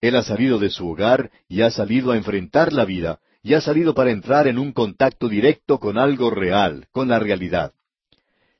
[0.00, 3.60] Él ha salido de su hogar y ha salido a enfrentar la vida, y ha
[3.60, 7.74] salido para entrar en un contacto directo con algo real, con la realidad.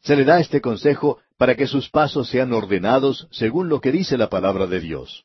[0.02, 4.18] Se le da este consejo para que sus pasos sean ordenados según lo que dice
[4.18, 5.24] la palabra de Dios.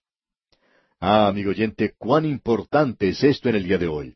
[1.02, 4.16] Ah, amigo oyente, cuán importante es esto en el día de hoy.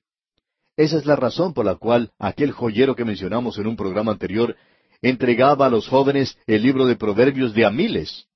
[0.77, 4.55] Esa es la razón por la cual aquel joyero que mencionamos en un programa anterior
[5.01, 8.27] entregaba a los jóvenes el libro de Proverbios de a miles.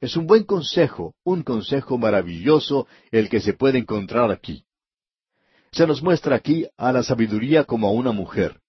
[0.00, 4.64] Es un buen consejo, un consejo maravilloso el que se puede encontrar aquí.
[5.72, 8.60] Se nos muestra aquí a la sabiduría como a una mujer.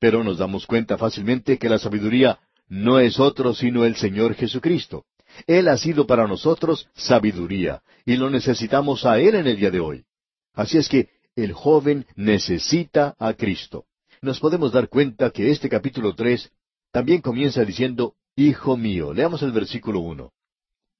[0.00, 5.04] Pero nos damos cuenta fácilmente que la sabiduría no es otro sino el Señor Jesucristo.
[5.46, 9.80] Él ha sido para nosotros sabiduría, y lo necesitamos a Él en el día de
[9.80, 10.04] hoy.
[10.52, 13.84] Así es que el joven necesita a Cristo.
[14.22, 16.50] Nos podemos dar cuenta que este capítulo tres
[16.92, 20.32] también comienza diciendo, Hijo mío, leamos el versículo uno.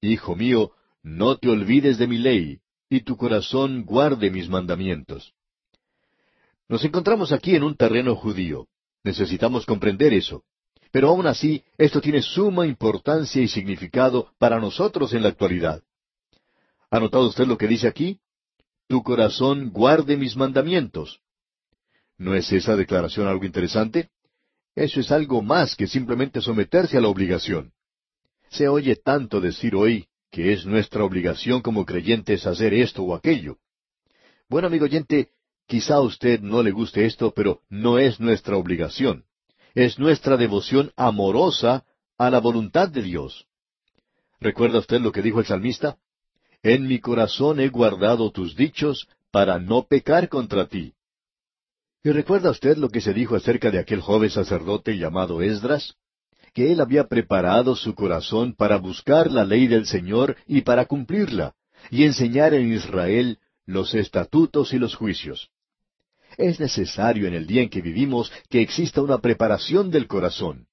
[0.00, 5.34] Hijo mío, no te olvides de mi ley, y tu corazón guarde mis mandamientos.
[6.68, 8.66] Nos encontramos aquí en un terreno judío.
[9.02, 10.44] Necesitamos comprender eso.
[10.90, 15.82] Pero aún así, esto tiene suma importancia y significado para nosotros en la actualidad.
[16.90, 18.20] ¿Ha notado usted lo que dice aquí?
[18.88, 21.20] Tu corazón guarde mis mandamientos.
[22.18, 24.10] ¿No es esa declaración algo interesante?
[24.74, 27.72] Eso es algo más que simplemente someterse a la obligación.
[28.50, 33.58] Se oye tanto decir hoy que es nuestra obligación como creyentes hacer esto o aquello.
[34.48, 35.30] Bueno, amigo oyente,
[35.66, 39.24] quizá a usted no le guste esto, pero no es nuestra obligación
[39.74, 41.84] es nuestra devoción amorosa
[42.16, 43.46] a la voluntad de Dios.
[44.40, 45.98] ¿Recuerda usted lo que dijo el salmista?
[46.64, 50.94] En mi corazón he guardado tus dichos para no pecar contra ti.
[52.03, 55.96] ¿Y recuerda usted lo que se dijo acerca de aquel joven sacerdote llamado Esdras?
[56.55, 61.55] Que él había preparado su corazón para buscar la ley del Señor y para cumplirla,
[61.90, 65.50] y enseñar en Israel los estatutos y los juicios.
[66.38, 70.66] Es necesario en el día en que vivimos que exista una preparación del corazón.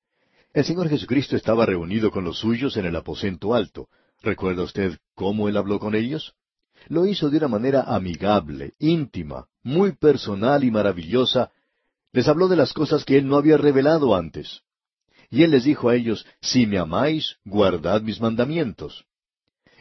[0.53, 3.89] El Señor Jesucristo estaba reunido con los suyos en el aposento alto.
[4.21, 6.33] ¿Recuerda usted cómo Él habló con ellos?
[6.87, 11.51] Lo hizo de una manera amigable, íntima, muy personal y maravillosa.
[12.11, 14.61] Les habló de las cosas que Él no había revelado antes.
[15.29, 19.05] Y Él les dijo a ellos, Si me amáis, guardad mis mandamientos.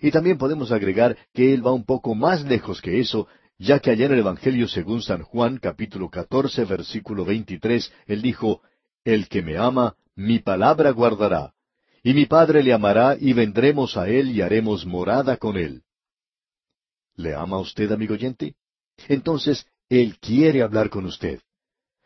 [0.00, 3.90] Y también podemos agregar que Él va un poco más lejos que eso, ya que
[3.90, 8.62] allá en el Evangelio según San Juan capítulo catorce versículo veintitrés, él dijo,
[9.04, 11.52] El que me ama, mi palabra guardará,
[12.02, 15.82] y mi Padre le amará y vendremos a él y haremos morada con él.
[17.16, 18.54] ¿Le ama usted, amigo oyente?
[19.08, 21.40] Entonces, Él quiere hablar con usted.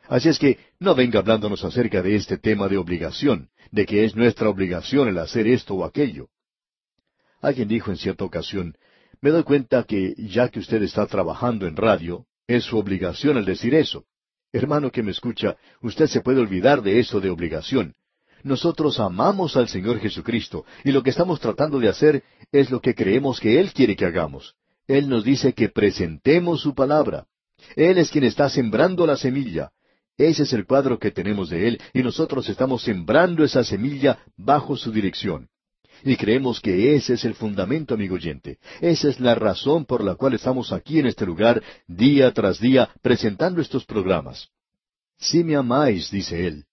[0.09, 4.17] Así es que no venga hablándonos acerca de este tema de obligación, de que es
[4.17, 6.29] nuestra obligación el hacer esto o aquello.
[7.41, 8.77] Alguien dijo en cierta ocasión,
[9.21, 13.45] me doy cuenta que ya que usted está trabajando en radio, es su obligación el
[13.45, 14.05] decir eso.
[14.53, 17.95] Hermano que me escucha, usted se puede olvidar de eso de obligación.
[18.45, 22.95] Nosotros amamos al Señor Jesucristo y lo que estamos tratando de hacer es lo que
[22.95, 24.55] creemos que Él quiere que hagamos.
[24.87, 27.27] Él nos dice que presentemos su palabra.
[27.75, 29.71] Él es quien está sembrando la semilla.
[30.19, 34.77] Ese es el cuadro que tenemos de Él y nosotros estamos sembrando esa semilla bajo
[34.77, 35.49] su dirección.
[36.05, 38.59] Y creemos que ese es el fundamento, amigo oyente.
[38.83, 42.91] Esa es la razón por la cual estamos aquí en este lugar, día tras día,
[43.01, 44.51] presentando estos programas.
[45.17, 46.67] Si me amáis, dice él,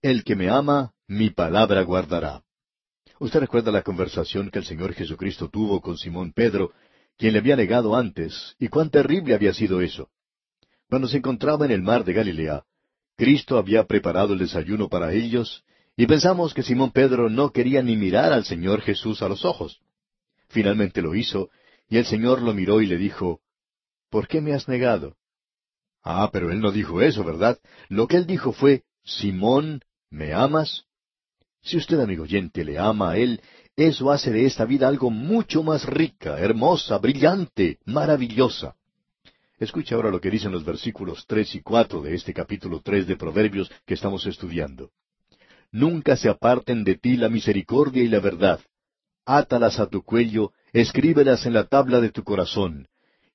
[0.00, 2.42] el que me ama, mi palabra guardará.
[3.18, 6.72] Usted recuerda la conversación que el Señor Jesucristo tuvo con Simón Pedro,
[7.16, 10.10] quien le había negado antes, y cuán terrible había sido eso.
[10.88, 12.62] Cuando se encontraba en el mar de Galilea,
[13.16, 15.64] Cristo había preparado el desayuno para ellos,
[15.96, 19.80] y pensamos que Simón Pedro no quería ni mirar al Señor Jesús a los ojos.
[20.48, 21.50] Finalmente lo hizo,
[21.88, 23.40] y el Señor lo miró y le dijo,
[24.10, 25.16] ¿Por qué me has negado?
[26.02, 27.58] Ah, pero él no dijo eso, ¿verdad?
[27.88, 30.84] Lo que él dijo fue, Simón, ¿me amas?
[31.62, 33.40] Si usted, amigo oyente, le ama a él,
[33.76, 38.74] eso hace de esta vida algo mucho más rica, hermosa, brillante, maravillosa.
[39.58, 43.16] Escuche ahora lo que dicen los versículos tres y cuatro de este capítulo tres de
[43.16, 44.90] Proverbios que estamos estudiando
[45.72, 48.60] nunca se aparten de ti la misericordia y la verdad.
[49.24, 52.88] Átalas a tu cuello, escríbelas en la tabla de tu corazón,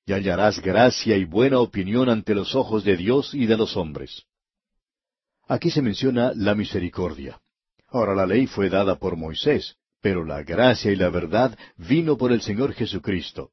[0.06, 4.24] y hallarás gracia y buena opinión ante los ojos de Dios y de los hombres.
[5.46, 7.40] Aquí se menciona la misericordia.
[7.94, 12.32] Ahora la ley fue dada por Moisés, pero la gracia y la verdad vino por
[12.32, 13.52] el Señor Jesucristo.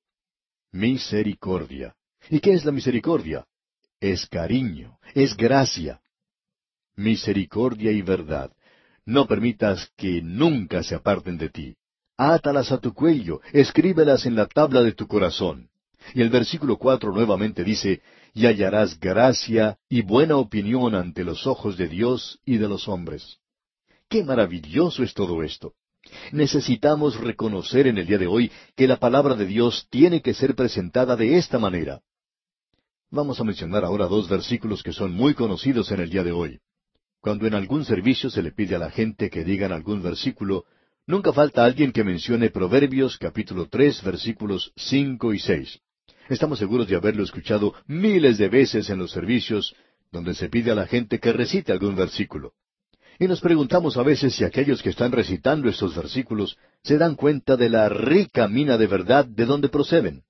[0.72, 1.94] Misericordia.
[2.28, 3.46] ¿Y qué es la misericordia?
[4.00, 6.02] Es cariño, es gracia.
[6.96, 8.52] Misericordia y verdad
[9.06, 11.76] no permitas que nunca se aparten de ti.
[12.18, 15.70] Átalas a tu cuello, escríbelas en la tabla de tu corazón.
[16.16, 18.02] Y el versículo cuatro nuevamente dice,
[18.34, 23.41] y hallarás gracia y buena opinión ante los ojos de Dios y de los hombres.
[24.12, 25.74] Qué maravilloso es todo esto.
[26.34, 30.54] Necesitamos reconocer en el día de hoy que la palabra de Dios tiene que ser
[30.54, 32.02] presentada de esta manera.
[33.10, 36.60] Vamos a mencionar ahora dos versículos que son muy conocidos en el día de hoy.
[37.22, 40.66] Cuando en algún servicio se le pide a la gente que digan algún versículo,
[41.08, 45.80] nunca falta alguien que mencione Proverbios capítulo tres versículos cinco y seis.
[46.28, 49.74] Estamos seguros de haberlo escuchado miles de veces en los servicios
[50.12, 52.52] donde se pide a la gente que recite algún versículo.
[53.22, 57.56] Y nos preguntamos a veces si aquellos que están recitando estos versículos se dan cuenta
[57.56, 60.24] de la rica mina de verdad de donde proceden.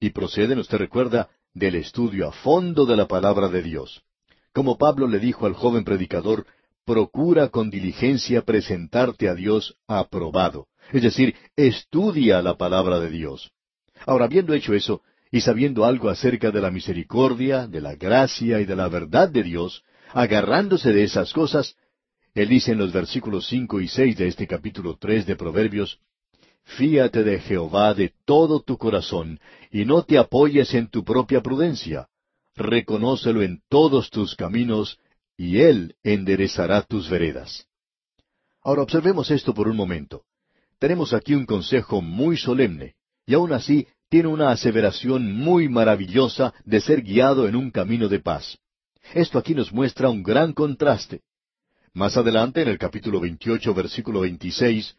[0.00, 4.02] Y proceden, usted recuerda, del estudio a fondo de la palabra de Dios.
[4.52, 6.44] Como Pablo le dijo al joven predicador,
[6.84, 10.66] procura con diligencia presentarte a Dios aprobado.
[10.92, 13.50] Es decir, estudia la palabra de Dios.
[14.04, 18.66] Ahora, habiendo hecho eso, y sabiendo algo acerca de la misericordia, de la gracia y
[18.66, 21.76] de la verdad de Dios, agarrándose de esas cosas,
[22.36, 25.98] él dice en los versículos cinco y seis de este capítulo tres de Proverbios,
[26.64, 32.08] Fíate de Jehová de todo tu corazón, y no te apoyes en tu propia prudencia.
[32.54, 34.98] Reconócelo en todos tus caminos,
[35.38, 37.66] y Él enderezará tus veredas.
[38.62, 40.24] Ahora observemos esto por un momento.
[40.78, 46.82] Tenemos aquí un consejo muy solemne, y aun así tiene una aseveración muy maravillosa de
[46.82, 48.58] ser guiado en un camino de paz.
[49.14, 51.22] Esto aquí nos muestra un gran contraste.
[51.96, 54.94] Más adelante, en el capítulo 28, versículo 26,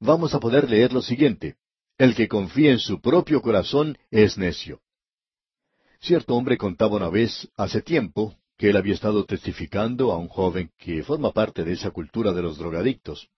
[0.00, 1.56] vamos a poder leer lo siguiente.
[1.96, 4.82] El que confía en su propio corazón es necio.
[5.98, 10.70] Cierto hombre contaba una vez, hace tiempo, que él había estado testificando a un joven
[10.76, 13.30] que forma parte de esa cultura de los drogadictos.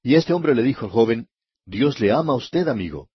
[0.00, 1.26] Y este hombre le dijo al joven,
[1.64, 3.08] Dios le ama a usted, amigo.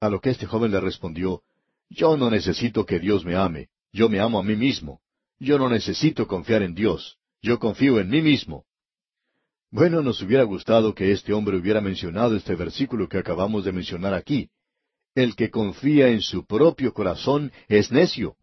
[0.00, 1.42] A lo que este joven le respondió,
[1.90, 5.02] Yo no necesito que Dios me ame, yo me amo a mí mismo.
[5.38, 7.17] Yo no necesito confiar en Dios.
[7.40, 8.64] Yo confío en mí mismo.
[9.70, 14.14] Bueno, nos hubiera gustado que este hombre hubiera mencionado este versículo que acabamos de mencionar
[14.14, 14.48] aquí.
[15.14, 18.36] El que confía en su propio corazón es necio.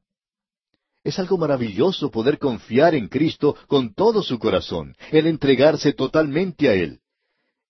[1.03, 6.73] Es algo maravilloso poder confiar en Cristo con todo su corazón, el entregarse totalmente a
[6.73, 6.99] Él.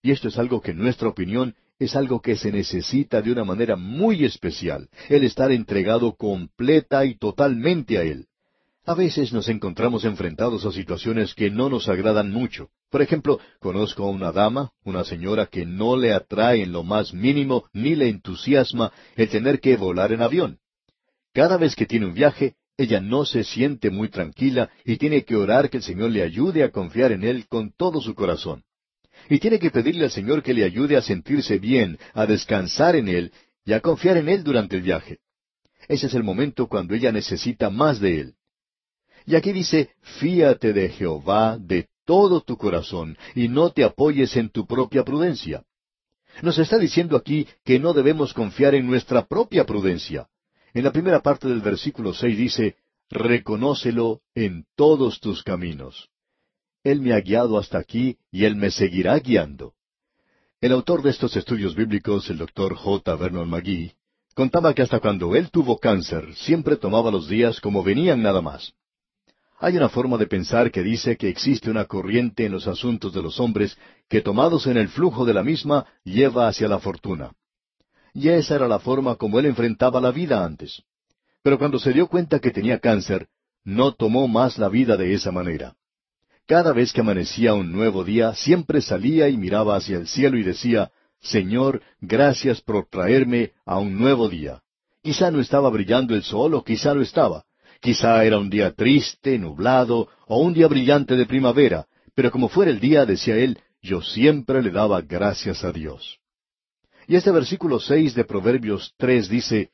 [0.01, 3.43] Y esto es algo que en nuestra opinión es algo que se necesita de una
[3.43, 8.27] manera muy especial, el estar entregado completa y totalmente a Él.
[8.87, 12.69] A veces nos encontramos enfrentados a situaciones que no nos agradan mucho.
[12.91, 17.11] Por ejemplo, conozco a una dama, una señora que no le atrae en lo más
[17.11, 20.59] mínimo ni le entusiasma el tener que volar en avión.
[21.33, 25.35] Cada vez que tiene un viaje, ella no se siente muy tranquila y tiene que
[25.35, 28.63] orar que el Señor le ayude a confiar en Él con todo su corazón.
[29.29, 33.07] Y tiene que pedirle al Señor que le ayude a sentirse bien, a descansar en
[33.07, 33.31] Él
[33.65, 35.17] y a confiar en Él durante el viaje.
[35.87, 38.35] Ese es el momento cuando ella necesita más de Él.
[39.25, 44.49] Y aquí dice, fíate de Jehová de todo tu corazón, y no te apoyes en
[44.49, 45.63] tu propia prudencia.
[46.41, 50.27] Nos está diciendo aquí que no debemos confiar en nuestra propia prudencia.
[50.73, 52.75] En la primera parte del versículo seis dice,
[53.09, 56.09] Reconócelo en todos tus caminos.
[56.83, 59.73] Él me ha guiado hasta aquí y Él me seguirá guiando.
[60.61, 63.15] El autor de estos estudios bíblicos, el doctor J.
[63.15, 63.93] Vernon McGee,
[64.33, 68.73] contaba que hasta cuando él tuvo cáncer, siempre tomaba los días como venían nada más.
[69.57, 73.21] Hay una forma de pensar que dice que existe una corriente en los asuntos de
[73.21, 73.77] los hombres
[74.09, 77.31] que tomados en el flujo de la misma lleva hacia la fortuna.
[78.13, 80.83] Y esa era la forma como él enfrentaba la vida antes.
[81.41, 83.27] Pero cuando se dio cuenta que tenía cáncer,
[83.63, 85.75] no tomó más la vida de esa manera.
[86.45, 90.43] Cada vez que amanecía un nuevo día, siempre salía y miraba hacia el cielo y
[90.43, 90.91] decía,
[91.21, 94.61] Señor, gracias por traerme a un nuevo día.
[95.01, 97.45] Quizá no estaba brillando el sol o quizá lo estaba,
[97.81, 101.85] Quizá era un día triste, nublado, o un día brillante de primavera,
[102.15, 106.19] pero como fuera el día, decía él, yo siempre le daba gracias a Dios.
[107.07, 109.69] Y este versículo seis de Proverbios tres dice,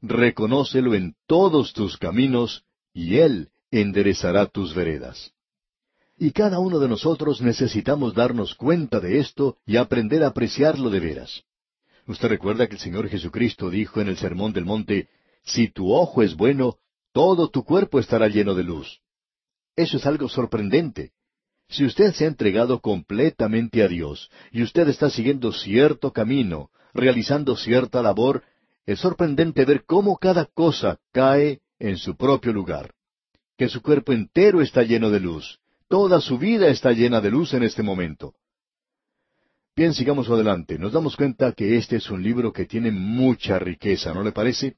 [0.00, 5.32] Reconócelo en todos tus caminos, y Él enderezará tus veredas.
[6.16, 11.00] Y cada uno de nosotros necesitamos darnos cuenta de esto y aprender a apreciarlo de
[11.00, 11.42] veras.
[12.06, 15.08] Usted recuerda que el Señor Jesucristo dijo en el Sermón del Monte,
[15.44, 16.78] Si tu ojo es bueno,
[17.18, 19.00] todo tu cuerpo estará lleno de luz.
[19.74, 21.10] Eso es algo sorprendente.
[21.68, 27.56] Si usted se ha entregado completamente a Dios y usted está siguiendo cierto camino, realizando
[27.56, 28.44] cierta labor,
[28.86, 32.92] es sorprendente ver cómo cada cosa cae en su propio lugar.
[33.56, 35.58] Que su cuerpo entero está lleno de luz,
[35.88, 38.34] toda su vida está llena de luz en este momento.
[39.74, 40.78] Bien, sigamos adelante.
[40.78, 44.76] Nos damos cuenta que este es un libro que tiene mucha riqueza, ¿no le parece?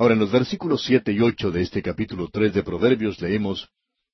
[0.00, 3.68] Ahora, en los versículos siete y ocho de este capítulo tres de Proverbios leemos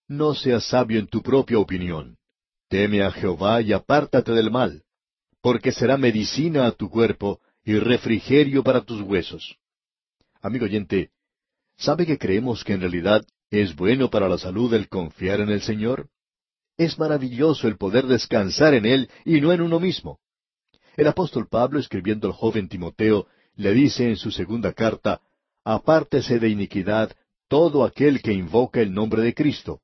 [0.08, 2.16] No seas sabio en tu propia opinión.
[2.68, 4.82] Teme a Jehová y apártate del mal,
[5.40, 9.58] porque será medicina a tu cuerpo y refrigerio para tus huesos.
[10.42, 11.10] Amigo oyente,
[11.76, 15.62] ¿sabe que creemos que en realidad es bueno para la salud el confiar en el
[15.62, 16.08] Señor?
[16.76, 20.18] Es maravilloso el poder descansar en Él y no en uno mismo.
[20.96, 25.20] El apóstol Pablo, escribiendo al joven Timoteo, le dice en su segunda carta,
[25.68, 27.10] Apártese de iniquidad
[27.48, 29.80] todo aquel que invoca el nombre de Cristo.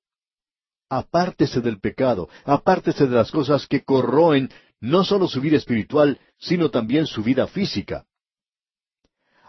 [0.89, 6.71] Apártese del pecado, apártese de las cosas que corroen no solo su vida espiritual, sino
[6.71, 8.07] también su vida física.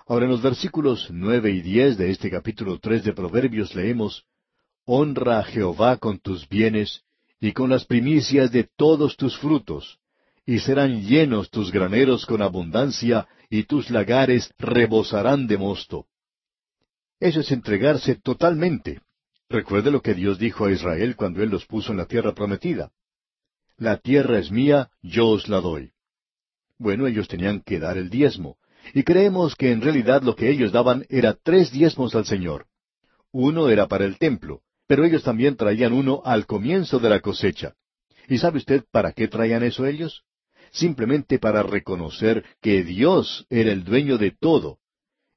[0.08, 4.26] Ahora en los versículos nueve y diez de este capítulo tres de Proverbios leemos
[4.86, 7.04] Honra a Jehová con tus bienes
[7.40, 10.00] y con las primicias de todos tus frutos,
[10.48, 16.08] y serán llenos tus graneros con abundancia, y tus lagares rebosarán de mosto.
[17.24, 18.99] Eso es entregarse totalmente.
[19.47, 22.91] Recuerde lo que Dios dijo a Israel cuando Él los puso en la tierra prometida.
[23.78, 25.93] La tierra es mía, yo os la doy.
[26.78, 28.57] Bueno, ellos tenían que dar el diezmo,
[28.93, 32.65] y creemos que en realidad lo que ellos daban era tres diezmos al Señor.
[33.32, 37.74] Uno era para el templo, pero ellos también traían uno al comienzo de la cosecha.
[38.28, 40.26] ¿Y sabe usted para qué traían eso ellos?
[40.71, 44.80] Simplemente para reconocer que Dios era el dueño de todo.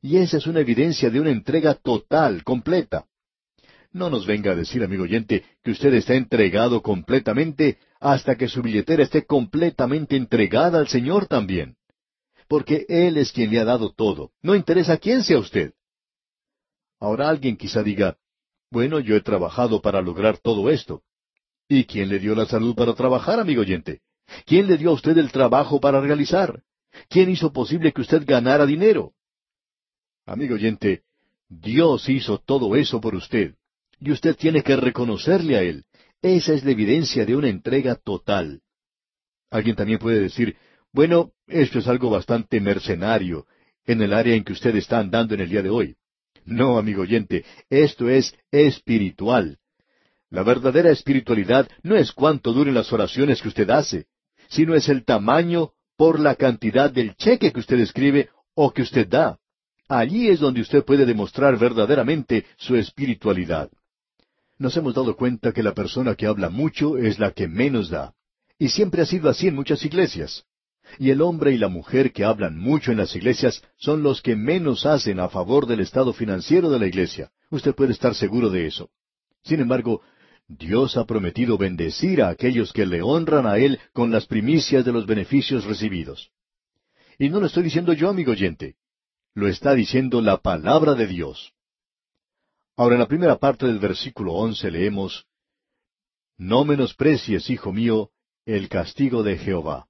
[0.03, 3.07] Y esa es una evidencia de una entrega total, completa.
[3.93, 8.63] No nos venga a decir, amigo oyente, que usted está entregado completamente hasta que su
[8.63, 11.77] billetera esté completamente entregada al Señor también.
[12.49, 14.33] Porque Él es quien le ha dado todo.
[14.43, 15.73] No interesa quién sea usted.
[17.01, 18.19] Ahora alguien quizá diga,
[18.71, 21.03] bueno, yo he trabajado para lograr todo esto.
[21.69, 24.03] ¿Y quién le dio la salud para trabajar, amigo oyente?
[24.45, 26.63] ¿Quién le dio a usted el trabajo para realizar?
[27.09, 29.13] ¿Quién hizo posible que usted ganara dinero?
[30.27, 31.03] Amigo oyente,
[31.49, 33.55] Dios hizo todo eso por usted.
[34.01, 35.85] Y usted tiene que reconocerle a Él.
[36.21, 38.61] Esa es la evidencia de una entrega total.
[39.51, 40.57] Alguien también puede decir,
[40.93, 43.47] bueno, esto es algo bastante mercenario
[43.85, 45.97] en el área en que usted está andando en el día de hoy.
[46.45, 49.59] No, amigo oyente, esto es espiritual.
[50.29, 54.07] La verdadera espiritualidad no es cuánto duren las oraciones que usted hace,
[54.49, 59.07] sino es el tamaño por la cantidad del cheque que usted escribe o que usted
[59.07, 59.39] da.
[59.89, 63.71] Allí es donde usted puede demostrar verdaderamente su espiritualidad
[64.59, 68.15] nos hemos dado cuenta que la persona que habla mucho es la que menos da.
[68.59, 70.45] Y siempre ha sido así en muchas iglesias.
[70.99, 74.37] Y el hombre y la mujer que hablan mucho en las iglesias son los que
[74.37, 77.31] menos hacen a favor del estado financiero de la iglesia.
[77.51, 78.89] Usted puede estar seguro de eso.
[79.43, 80.01] Sin embargo,
[80.49, 84.93] Dios ha prometido bendecir a aquellos que le honran a Él con las primicias de
[84.93, 86.31] los beneficios recibidos.
[87.19, 88.77] Y no lo estoy diciendo yo, amigo oyente.
[89.37, 91.53] Lo está diciendo la palabra de Dios.
[92.75, 95.27] Ahora en la primera parte del versículo once leemos,
[96.39, 98.13] No menosprecies, hijo mío,
[98.47, 99.89] el castigo de Jehová.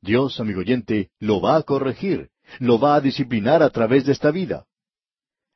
[0.00, 4.30] Dios, amigo oyente, lo va a corregir, lo va a disciplinar a través de esta
[4.30, 4.64] vida.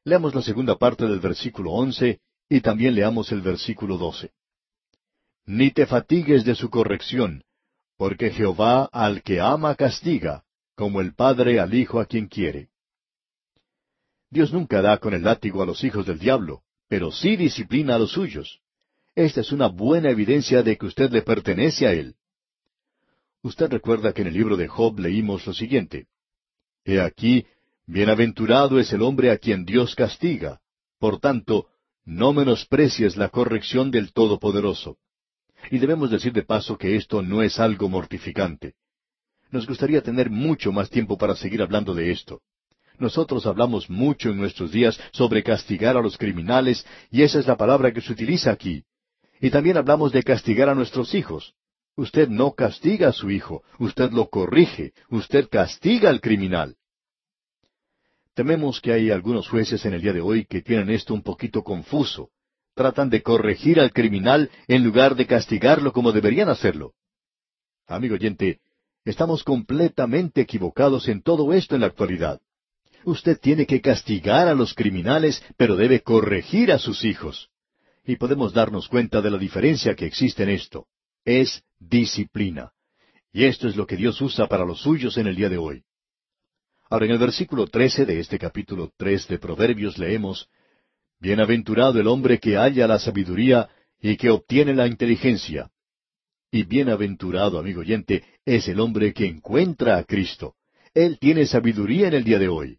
[0.05, 4.33] Leamos la segunda parte del versículo once y también leamos el versículo doce.
[5.47, 7.43] Ni te fatigues de su corrección,
[7.97, 10.45] porque Jehová al que ama castiga,
[10.75, 12.69] como el Padre al Hijo a quien quiere.
[14.31, 17.99] Dios nunca da con el látigo a los hijos del diablo, pero sí disciplina a
[17.99, 18.61] los suyos.
[19.15, 22.15] Esta es una buena evidencia de que usted le pertenece a Él.
[23.43, 26.07] Usted recuerda que en el libro de Job leímos lo siguiente.
[26.85, 27.47] He aquí,
[27.87, 30.61] bienaventurado es el hombre a quien Dios castiga.
[30.99, 31.67] Por tanto,
[32.05, 34.99] no menosprecies la corrección del Todopoderoso.
[35.71, 38.75] Y debemos decir de paso que esto no es algo mortificante.
[39.51, 42.41] Nos gustaría tener mucho más tiempo para seguir hablando de esto.
[42.99, 47.57] Nosotros hablamos mucho en nuestros días sobre castigar a los criminales, y esa es la
[47.57, 48.85] palabra que se utiliza aquí.
[49.41, 51.55] Y también hablamos de castigar a nuestros hijos.
[51.97, 56.77] Usted no castiga a su hijo, usted lo corrige, usted castiga al criminal.
[58.35, 61.65] Tememos que hay algunos jueces en el día de hoy que tienen esto un poquito
[61.65, 62.31] confuso.
[62.75, 66.93] Tratan de corregir al criminal en lugar de castigarlo como deberían hacerlo.
[67.87, 68.61] Amigo oyente,
[69.11, 72.41] estamos completamente equivocados en todo esto en la actualidad.
[73.05, 77.49] Usted tiene que castigar a los criminales, pero debe corregir a sus hijos.
[78.05, 80.87] Y podemos darnos cuenta de la diferencia que existe en esto.
[81.25, 82.73] Es disciplina.
[83.33, 85.83] Y esto es lo que Dios usa para los suyos en el día de hoy.
[86.89, 90.49] Ahora en el versículo trece de este capítulo tres de Proverbios leemos
[91.21, 93.69] Bienaventurado el hombre que halla la sabiduría
[94.01, 95.71] y que obtiene la inteligencia.
[96.51, 100.55] Y bienaventurado, amigo oyente, es el hombre que encuentra a Cristo.
[100.95, 102.79] Él tiene sabiduría en el día de hoy.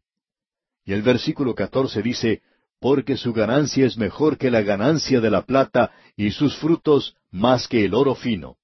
[0.84, 2.42] Y el versículo catorce dice,
[2.80, 7.68] porque su ganancia es mejor que la ganancia de la plata, y sus frutos más
[7.68, 8.58] que el oro fino.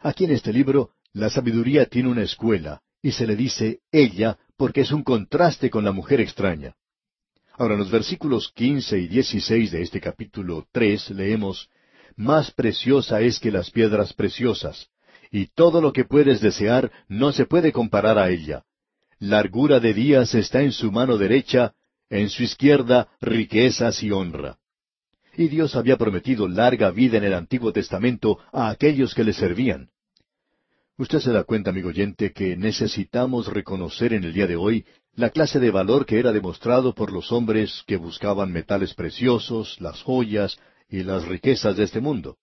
[0.00, 4.82] Aquí en este libro, la sabiduría tiene una escuela, y se le dice ella, porque
[4.82, 6.74] es un contraste con la mujer extraña.
[7.56, 11.68] Ahora, en los versículos quince y dieciséis de este capítulo tres leemos,
[12.16, 14.88] Más preciosa es que las piedras preciosas,
[15.30, 18.62] y todo lo que puedes desear no se puede comparar a ella.
[19.18, 21.72] Largura de días está en su mano derecha,
[22.10, 24.58] en su izquierda riquezas y honra.
[25.36, 29.90] Y Dios había prometido larga vida en el Antiguo Testamento a aquellos que le servían.
[30.96, 34.84] Usted se da cuenta, amigo oyente, que necesitamos reconocer en el día de hoy
[35.16, 40.00] la clase de valor que era demostrado por los hombres que buscaban metales preciosos, las
[40.02, 40.56] joyas
[40.88, 42.36] y las riquezas de este mundo.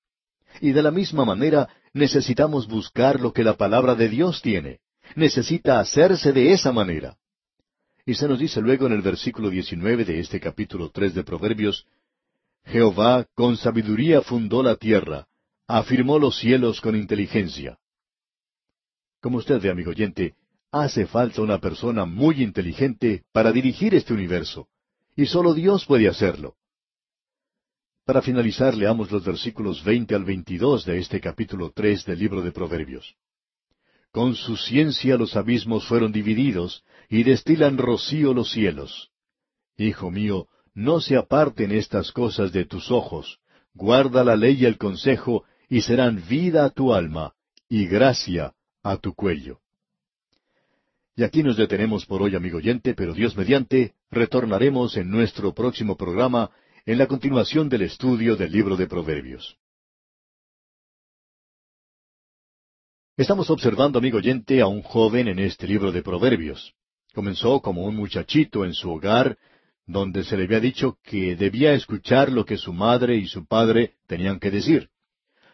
[0.60, 4.80] Y de la misma manera necesitamos buscar lo que la palabra de Dios tiene.
[5.16, 7.18] Necesita hacerse de esa manera.
[8.06, 11.86] Y se nos dice luego en el versículo 19 de este capítulo tres de Proverbios,
[12.66, 15.28] Jehová con sabiduría fundó la tierra,
[15.68, 17.78] afirmó los cielos con inteligencia.
[19.22, 20.36] Como usted ve, amigo oyente,
[20.72, 24.68] hace falta una persona muy inteligente para dirigir este universo,
[25.16, 26.56] y solo Dios puede hacerlo.
[28.06, 32.52] Para finalizar, leamos los versículos veinte al veintidós de este capítulo tres del libro de
[32.52, 33.16] Proverbios.
[34.12, 39.12] Con su ciencia los abismos fueron divididos, y destilan rocío los cielos.
[39.78, 43.40] Hijo mío, no se aparten estas cosas de tus ojos,
[43.74, 47.34] guarda la ley y el consejo, y serán vida a tu alma,
[47.70, 49.60] y gracia a tu cuello.
[51.16, 55.96] Y aquí nos detenemos por hoy, amigo oyente, pero Dios mediante, retornaremos en nuestro próximo
[55.96, 56.50] programa
[56.92, 59.58] en la continuación del estudio del libro de Proverbios.
[63.16, 66.74] Estamos observando, amigo oyente, a un joven en este libro de Proverbios.
[67.14, 69.38] Comenzó como un muchachito en su hogar,
[69.86, 73.94] donde se le había dicho que debía escuchar lo que su madre y su padre
[74.06, 74.90] tenían que decir.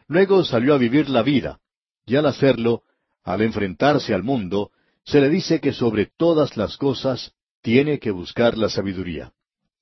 [0.07, 1.59] Luego salió a vivir la vida,
[2.07, 2.81] y al hacerlo,
[3.23, 4.71] al enfrentarse al mundo,
[5.05, 9.33] se le dice que sobre todas las cosas tiene que buscar la sabiduría.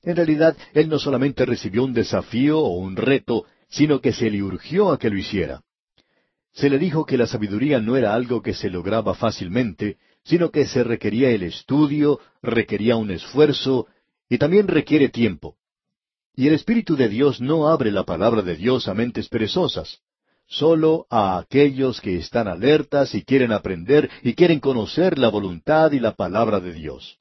[0.05, 4.43] En realidad, él no solamente recibió un desafío o un reto, sino que se le
[4.43, 5.61] urgió a que lo hiciera.
[6.53, 10.65] Se le dijo que la sabiduría no era algo que se lograba fácilmente, sino que
[10.67, 13.87] se requería el estudio, requería un esfuerzo,
[14.29, 15.57] y también requiere tiempo.
[16.35, 20.01] Y el Espíritu de Dios no abre la palabra de Dios a mentes perezosas
[20.47, 25.99] solo a aquellos que están alertas y quieren aprender y quieren conocer la voluntad y
[25.99, 27.17] la palabra de Dios.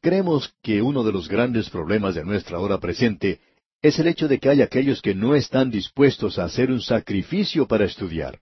[0.00, 3.40] Creemos que uno de los grandes problemas de nuestra hora presente
[3.82, 7.66] es el hecho de que hay aquellos que no están dispuestos a hacer un sacrificio
[7.66, 8.40] para estudiar.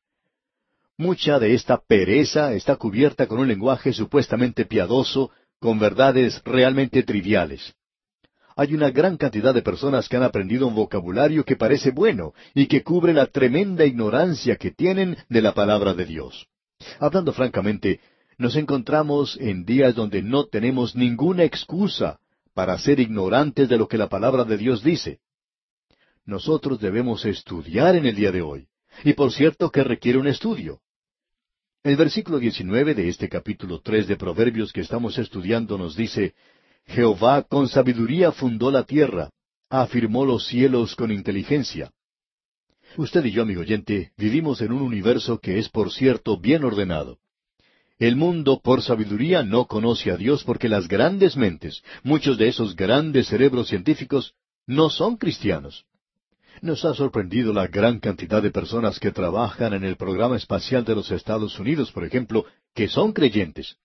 [0.97, 7.75] Mucha de esta pereza está cubierta con un lenguaje supuestamente piadoso, con verdades realmente triviales
[8.57, 12.67] hay una gran cantidad de personas que han aprendido un vocabulario que parece bueno y
[12.67, 16.47] que cubre la tremenda ignorancia que tienen de la palabra de Dios.
[17.01, 18.01] Hablando francamente,
[18.39, 22.19] nos encontramos en días donde no tenemos ninguna excusa
[22.55, 25.21] para ser ignorantes de lo que la palabra de Dios dice.
[26.25, 28.69] Nosotros debemos estudiar en el día de hoy,
[29.05, 30.81] y por cierto que requiere un estudio.
[31.83, 36.35] El versículo 19 de este capítulo tres de Proverbios que estamos estudiando nos dice,
[36.87, 39.31] Jehová con sabiduría fundó la tierra,
[39.69, 41.91] afirmó los cielos con inteligencia.
[42.97, 47.19] Usted y yo, amigo oyente, vivimos en un universo que es, por cierto, bien ordenado.
[47.99, 52.75] El mundo, por sabiduría, no conoce a Dios porque las grandes mentes, muchos de esos
[52.75, 54.35] grandes cerebros científicos,
[54.67, 55.85] no son cristianos.
[56.61, 60.95] Nos ha sorprendido la gran cantidad de personas que trabajan en el programa espacial de
[60.95, 63.77] los Estados Unidos, por ejemplo, que son creyentes.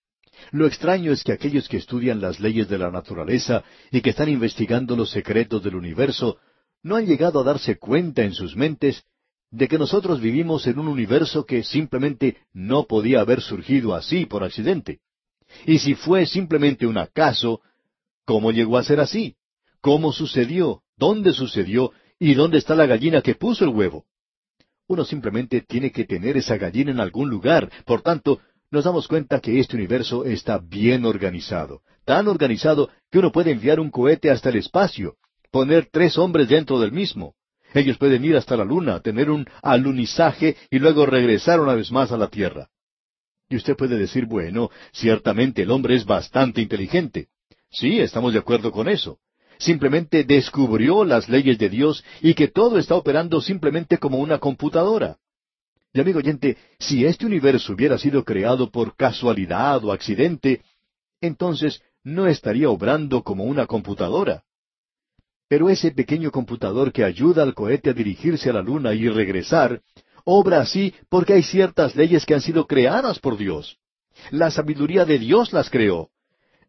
[0.52, 4.30] Lo extraño es que aquellos que estudian las leyes de la naturaleza y que están
[4.30, 6.38] investigando los secretos del universo
[6.82, 9.04] no han llegado a darse cuenta en sus mentes
[9.52, 14.44] de que nosotros vivimos en un universo que simplemente no podía haber surgido así por
[14.44, 15.00] accidente.
[15.66, 17.62] Y si fue simplemente un acaso,
[18.26, 19.36] ¿cómo llegó a ser así?
[19.82, 20.84] ¿Cómo sucedió?
[20.98, 21.92] ¿Dónde sucedió?
[22.20, 24.06] ¿Y dónde está la gallina que puso el huevo?
[24.88, 27.72] Uno simplemente tiene que tener esa gallina en algún lugar.
[27.86, 28.40] Por tanto,
[28.72, 33.80] nos damos cuenta que este universo está bien organizado, tan organizado que uno puede enviar
[33.80, 35.16] un cohete hasta el espacio,
[35.52, 37.36] poner tres hombres dentro del mismo.
[37.74, 42.12] Ellos pueden ir hasta la luna, tener un alunizaje y luego regresar una vez más
[42.12, 42.70] a la Tierra.
[43.50, 47.28] Y usted puede decir, bueno, ciertamente el hombre es bastante inteligente.
[47.72, 49.20] Sí, estamos de acuerdo con eso.
[49.60, 55.18] simplemente descubrió las leyes de Dios y que todo está operando simplemente como una computadora.
[55.94, 60.62] Y amigo oyente, si este universo hubiera sido creado por casualidad o accidente,
[61.20, 64.44] entonces no estaría obrando como una computadora.
[65.50, 69.82] Pero ese pequeño computador que ayuda al cohete a dirigirse a la luna y regresar,
[70.24, 73.78] obra así porque hay ciertas leyes que han sido creadas por Dios.
[74.30, 76.10] La sabiduría de Dios las creó.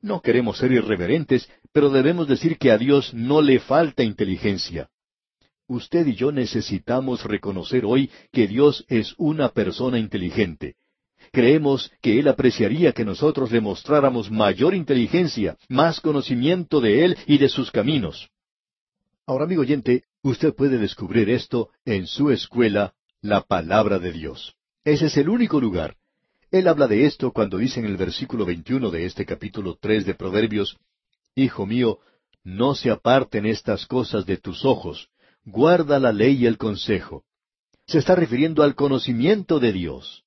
[0.00, 4.88] No queremos ser irreverentes, pero debemos decir que a Dios no le falta inteligencia.
[5.68, 10.76] Usted y yo necesitamos reconocer hoy que Dios es una persona inteligente.
[11.32, 17.36] Creemos que Él apreciaría que nosotros le mostráramos mayor inteligencia, más conocimiento de Él y
[17.36, 18.30] de sus caminos.
[19.30, 24.56] Ahora, amigo oyente, usted puede descubrir esto en su escuela, la palabra de Dios.
[24.82, 25.94] Ese es el único lugar.
[26.50, 30.14] Él habla de esto cuando dice en el versículo 21 de este capítulo 3 de
[30.16, 30.78] Proverbios,
[31.36, 32.00] Hijo mío,
[32.42, 35.10] no se aparten estas cosas de tus ojos,
[35.44, 37.22] guarda la ley y el consejo.
[37.86, 40.24] Se está refiriendo al conocimiento de Dios.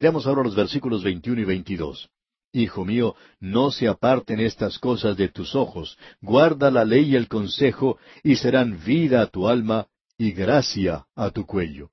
[0.00, 2.08] Veamos ahora los versículos 21 y 22.
[2.52, 7.28] Hijo mío, no se aparten estas cosas de tus ojos, guarda la ley y el
[7.28, 9.86] consejo, y serán vida a tu alma
[10.16, 11.90] y gracia a tu cuello.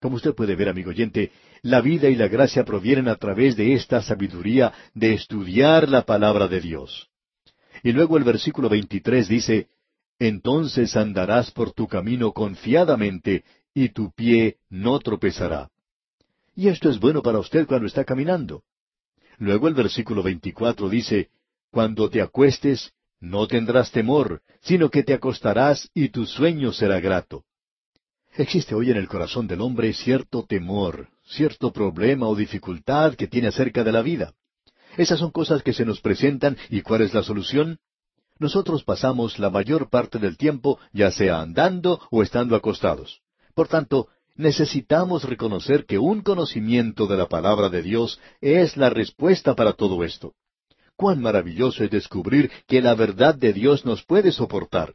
[0.00, 1.30] Como usted puede ver, amigo oyente,
[1.62, 6.48] la vida y la gracia provienen a través de esta sabiduría de estudiar la palabra
[6.48, 7.08] de Dios.
[7.82, 9.68] Y luego el versículo 23 dice,
[10.18, 15.70] Entonces andarás por tu camino confiadamente, y tu pie no tropezará.
[16.56, 18.64] Y esto es bueno para usted cuando está caminando.
[19.40, 21.30] Luego el versículo 24 dice,
[21.70, 27.44] Cuando te acuestes, no tendrás temor, sino que te acostarás y tu sueño será grato.
[28.34, 33.48] Existe hoy en el corazón del hombre cierto temor, cierto problema o dificultad que tiene
[33.48, 34.34] acerca de la vida.
[34.98, 37.78] Esas son cosas que se nos presentan y ¿cuál es la solución?
[38.38, 43.22] Nosotros pasamos la mayor parte del tiempo ya sea andando o estando acostados.
[43.54, 44.08] Por tanto,
[44.40, 50.02] necesitamos reconocer que un conocimiento de la palabra de Dios es la respuesta para todo
[50.02, 50.32] esto.
[50.96, 54.94] Cuán maravilloso es descubrir que la verdad de Dios nos puede soportar.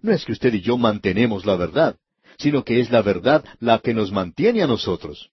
[0.00, 1.96] No es que usted y yo mantenemos la verdad,
[2.38, 5.30] sino que es la verdad la que nos mantiene a nosotros.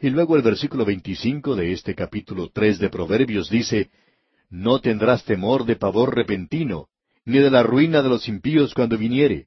[0.00, 3.90] Y luego el versículo 25 de este capítulo tres de Proverbios dice,
[4.50, 6.88] No tendrás temor de pavor repentino,
[7.24, 9.46] ni de la ruina de los impíos cuando viniere.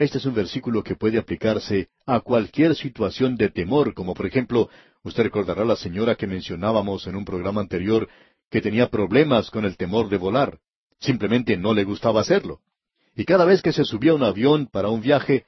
[0.00, 4.70] Este es un versículo que puede aplicarse a cualquier situación de temor, como por ejemplo,
[5.02, 8.08] usted recordará a la señora que mencionábamos en un programa anterior
[8.48, 10.58] que tenía problemas con el temor de volar.
[11.00, 12.60] Simplemente no le gustaba hacerlo.
[13.14, 15.44] Y cada vez que se subía a un avión para un viaje,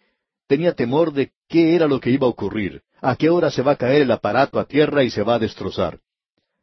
[0.47, 3.73] tenía temor de qué era lo que iba a ocurrir, a qué hora se va
[3.73, 6.01] a caer el aparato a tierra y se va a destrozar.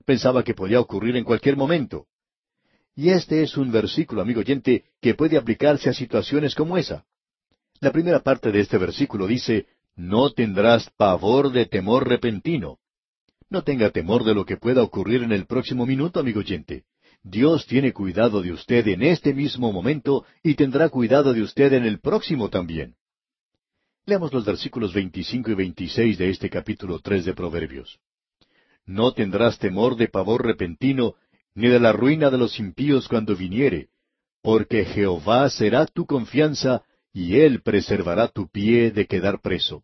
[0.05, 2.05] Pensaba que podía ocurrir en cualquier momento.
[2.95, 7.03] Y este es un versículo, amigo oyente, que puede aplicarse a situaciones como esa.
[7.81, 12.79] La primera parte de este versículo dice, No tendrás pavor de temor repentino.
[13.49, 16.83] No tenga temor de lo que pueda ocurrir en el próximo minuto, amigo oyente.
[17.23, 21.85] Dios tiene cuidado de usted en este mismo momento y tendrá cuidado de usted en
[21.85, 22.95] el próximo también.
[24.05, 27.99] Leamos los versículos 25 y 26 de este capítulo 3 de Proverbios.
[28.85, 31.15] No tendrás temor de pavor repentino,
[31.53, 33.89] ni de la ruina de los impíos cuando viniere,
[34.41, 39.83] porque Jehová será tu confianza, y él preservará tu pie de quedar preso.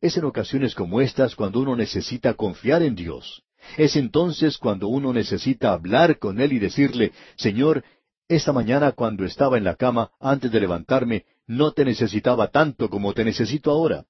[0.00, 3.42] Es en ocasiones como estas cuando uno necesita confiar en Dios.
[3.76, 7.84] Es entonces cuando uno necesita hablar con Él y decirle, Señor,
[8.28, 13.12] esta mañana cuando estaba en la cama, antes de levantarme, no te necesitaba tanto como
[13.14, 14.04] te necesito ahora.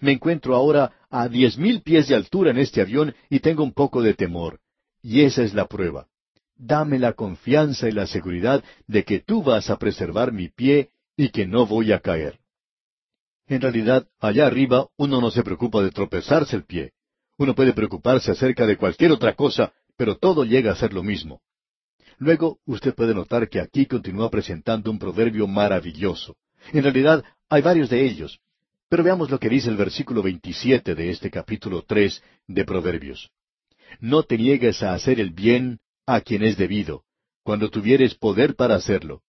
[0.00, 3.72] Me encuentro ahora a diez mil pies de altura en este avión y tengo un
[3.72, 4.60] poco de temor.
[5.02, 6.06] Y esa es la prueba.
[6.54, 11.30] Dame la confianza y la seguridad de que tú vas a preservar mi pie y
[11.30, 12.38] que no voy a caer.
[13.46, 16.92] En realidad, allá arriba uno no se preocupa de tropezarse el pie.
[17.36, 21.40] Uno puede preocuparse acerca de cualquier otra cosa, pero todo llega a ser lo mismo.
[22.18, 26.36] Luego, usted puede notar que aquí continúa presentando un proverbio maravilloso.
[26.72, 28.38] En realidad, hay varios de ellos.
[28.88, 33.30] Pero veamos lo que dice el versículo 27 de este capítulo 3 de Proverbios.
[34.00, 37.04] No te niegues a hacer el bien a quien es debido,
[37.42, 39.22] cuando tuvieres poder para hacerlo.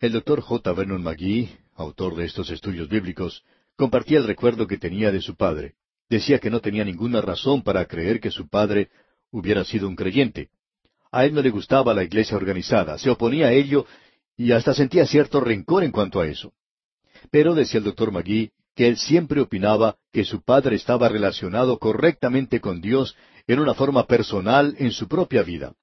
[0.00, 0.72] El doctor J.
[0.72, 3.44] Vernon McGee, autor de estos estudios bíblicos,
[3.76, 5.74] compartía el recuerdo que tenía de su padre.
[6.10, 8.90] Decía que no tenía ninguna razón para creer que su padre
[9.30, 10.50] hubiera sido un creyente.
[11.10, 13.86] A él no le gustaba la iglesia organizada, se oponía a ello
[14.36, 16.52] y hasta sentía cierto rencor en cuanto a eso.
[17.30, 22.60] Pero decía el doctor Magui que él siempre opinaba que su padre estaba relacionado correctamente
[22.60, 23.16] con Dios
[23.46, 25.74] en una forma personal en su propia vida.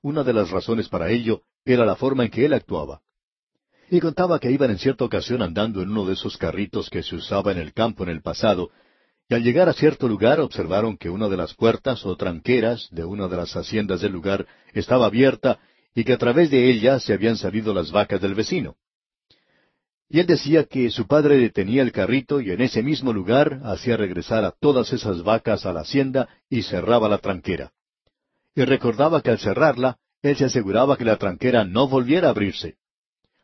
[0.00, 3.02] Una de las razones para ello era la forma en que él actuaba.
[3.90, 7.16] Y contaba que iban en cierta ocasión andando en uno de esos carritos que se
[7.16, 8.70] usaba en el campo en el pasado,
[9.28, 13.04] y al llegar a cierto lugar observaron que una de las puertas o tranqueras de
[13.04, 15.58] una de las haciendas del lugar estaba abierta
[15.94, 18.76] y que a través de ella se habían salido las vacas del vecino.
[20.08, 23.96] Y él decía que su padre detenía el carrito y en ese mismo lugar hacía
[23.96, 27.72] regresar a todas esas vacas a la hacienda y cerraba la tranquera.
[28.54, 32.76] Y recordaba que al cerrarla, él se aseguraba que la tranquera no volviera a abrirse.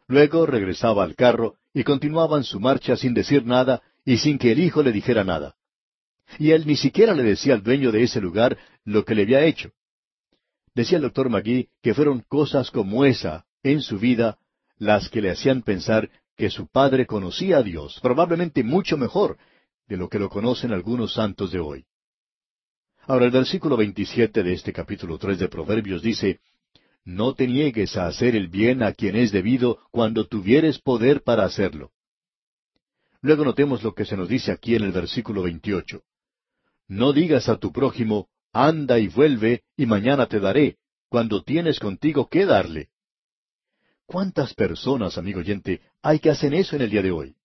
[0.09, 4.61] Luego regresaba al carro y continuaban su marcha sin decir nada y sin que el
[4.61, 5.55] hijo le dijera nada.
[6.39, 9.45] Y él ni siquiera le decía al dueño de ese lugar lo que le había
[9.45, 9.71] hecho.
[10.75, 14.39] Decía el doctor Magui que fueron cosas como esa en su vida
[14.79, 19.39] las que le hacían pensar que su padre conocía a Dios, probablemente mucho mejor
[19.87, 21.85] de lo que lo conocen algunos santos de hoy.
[23.07, 26.41] Ahora el versículo 27 de este capítulo 3 de Proverbios dice,
[27.05, 31.45] No te niegues a hacer el bien a quien es debido cuando tuvieres poder para
[31.45, 31.91] hacerlo.
[33.21, 36.03] Luego notemos lo que se nos dice aquí en el versículo 28.
[36.89, 40.77] No digas a tu prójimo, anda y vuelve, y mañana te daré,
[41.09, 42.91] cuando tienes contigo que darle.
[44.07, 47.37] ¿Cuántas personas, amigo oyente, hay que hacen eso en el día de hoy?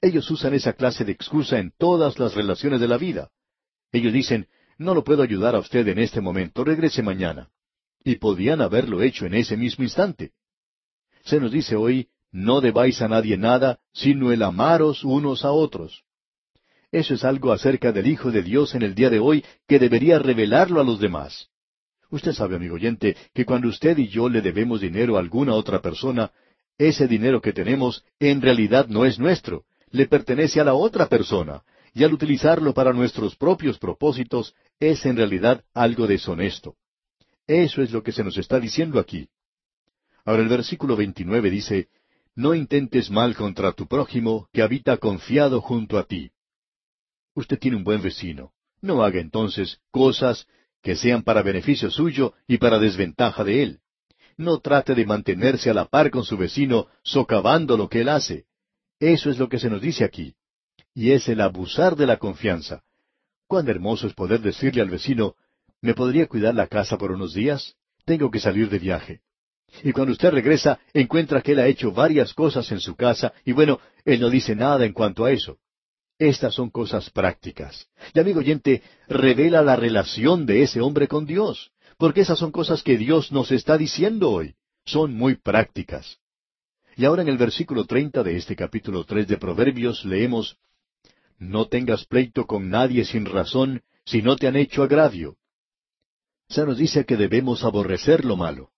[0.00, 3.30] Ellos usan esa clase de excusa en todas las relaciones de la vida.
[3.92, 4.48] Ellos dicen,
[4.78, 7.48] no lo puedo ayudar a usted en este momento, regrese mañana.
[8.04, 10.32] Y podían haberlo hecho en ese mismo instante.
[11.24, 16.02] Se nos dice hoy, no debáis a nadie nada, sino el amaros unos a otros.
[16.90, 20.18] Eso es algo acerca del Hijo de Dios en el día de hoy que debería
[20.18, 21.48] revelarlo a los demás.
[22.10, 25.80] Usted sabe, amigo oyente, que cuando usted y yo le debemos dinero a alguna otra
[25.80, 26.30] persona,
[26.76, 31.62] ese dinero que tenemos en realidad no es nuestro, le pertenece a la otra persona,
[31.94, 36.76] y al utilizarlo para nuestros propios propósitos es en realidad algo deshonesto.
[37.46, 39.28] Eso es lo que se nos está diciendo aquí.
[40.24, 41.88] Ahora el versículo 29 dice,
[42.34, 46.30] No intentes mal contra tu prójimo que habita confiado junto a ti.
[47.34, 48.52] Usted tiene un buen vecino.
[48.80, 50.46] No haga entonces cosas
[50.82, 53.78] que sean para beneficio suyo y para desventaja de él.
[54.36, 58.46] No trate de mantenerse a la par con su vecino, socavando lo que él hace.
[58.98, 60.34] Eso es lo que se nos dice aquí.
[60.94, 62.82] Y es el abusar de la confianza.
[63.46, 65.36] Cuán hermoso es poder decirle al vecino,
[65.82, 67.74] ¿me podría cuidar la casa por unos días?
[68.06, 69.20] Tengo que salir de viaje.
[69.82, 73.52] Y cuando usted regresa, encuentra que él ha hecho varias cosas en su casa, y
[73.52, 75.58] bueno, él no dice nada en cuanto a eso.
[76.18, 77.88] Estas son cosas prácticas.
[78.14, 82.82] Y amigo oyente, revela la relación de ese hombre con Dios, porque esas son cosas
[82.82, 84.54] que Dios nos está diciendo hoy.
[84.84, 86.18] Son muy prácticas.
[86.96, 90.58] Y ahora en el versículo treinta de este capítulo tres de Proverbios leemos
[91.38, 95.36] No tengas pleito con nadie sin razón, si no te han hecho agravio.
[96.56, 98.68] Nos dice que debemos aborrecer lo malo.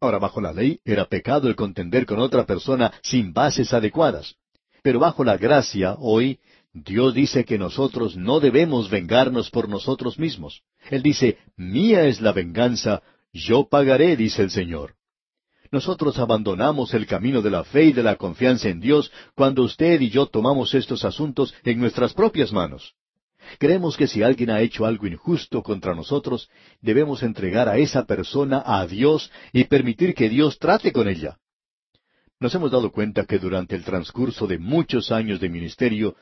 [0.00, 4.34] Ahora, bajo la ley, era pecado el contender con otra persona sin bases adecuadas.
[4.82, 6.40] Pero bajo la gracia, hoy,
[6.72, 10.62] Dios dice que nosotros no debemos vengarnos por nosotros mismos.
[10.90, 13.02] Él dice, mía es la venganza,
[13.32, 14.96] yo pagaré, dice el Señor.
[15.70, 20.00] Nosotros abandonamos el camino de la fe y de la confianza en Dios cuando usted
[20.00, 22.94] y yo tomamos estos asuntos en nuestras propias manos.
[23.58, 26.48] Creemos que si alguien ha hecho algo injusto contra nosotros,
[26.80, 31.38] debemos entregar a esa persona a Dios y permitir que Dios trate con ella.
[32.38, 36.16] Nos hemos dado cuenta que durante el transcurso de muchos años de ministerio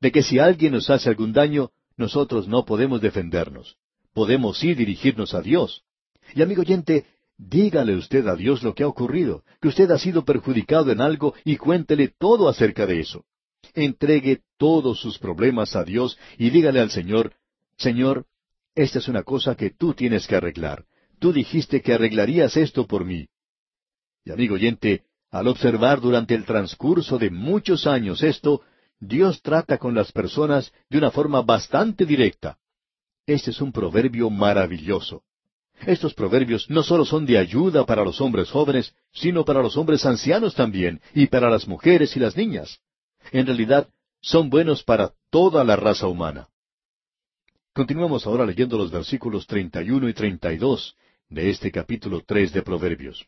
[0.00, 3.76] de que si alguien nos hace algún daño, nosotros no podemos defendernos.
[4.12, 5.82] Podemos sí dirigirnos a Dios.
[6.34, 7.06] Y amigo oyente,
[7.36, 11.34] dígale usted a Dios lo que ha ocurrido, que usted ha sido perjudicado en algo
[11.44, 13.24] y cuéntele todo acerca de eso.
[13.74, 17.34] Entregue todos sus problemas a Dios y dígale al Señor,
[17.76, 18.26] Señor,
[18.74, 20.84] esta es una cosa que tú tienes que arreglar.
[21.18, 23.28] Tú dijiste que arreglarías esto por mí.
[24.24, 28.62] Y amigo oyente, al observar durante el transcurso de muchos años esto,
[29.00, 32.58] Dios trata con las personas de una forma bastante directa.
[33.26, 35.22] Este es un proverbio maravilloso.
[35.86, 40.06] Estos proverbios no solo son de ayuda para los hombres jóvenes, sino para los hombres
[40.06, 42.80] ancianos también, y para las mujeres y las niñas.
[43.32, 43.88] En realidad,
[44.20, 46.48] son buenos para toda la raza humana.
[47.72, 50.96] Continuamos ahora leyendo los versículos 31 y 32
[51.28, 53.26] de este capítulo 3 de Proverbios.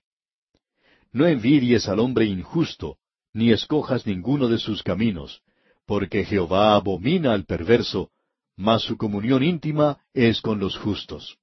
[1.12, 2.98] No envidies al hombre injusto,
[3.32, 5.42] ni escojas ninguno de sus caminos,
[5.84, 8.10] porque Jehová abomina al perverso,
[8.56, 11.38] mas su comunión íntima es con los justos.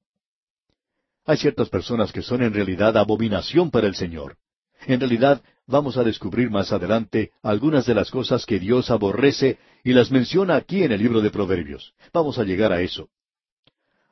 [1.25, 4.37] Hay ciertas personas que son en realidad abominación para el Señor.
[4.85, 9.93] En realidad, vamos a descubrir más adelante algunas de las cosas que Dios aborrece y
[9.93, 11.93] las menciona aquí en el libro de Proverbios.
[12.13, 13.09] Vamos a llegar a eso.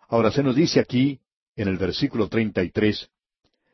[0.08, 1.20] Ahora se nos dice aquí,
[1.56, 3.10] en el versículo 33,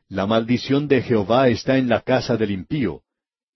[0.10, 3.02] la maldición de Jehová está en la casa del impío,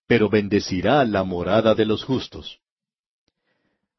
[0.08, 2.60] pero bendecirá la morada de los justos.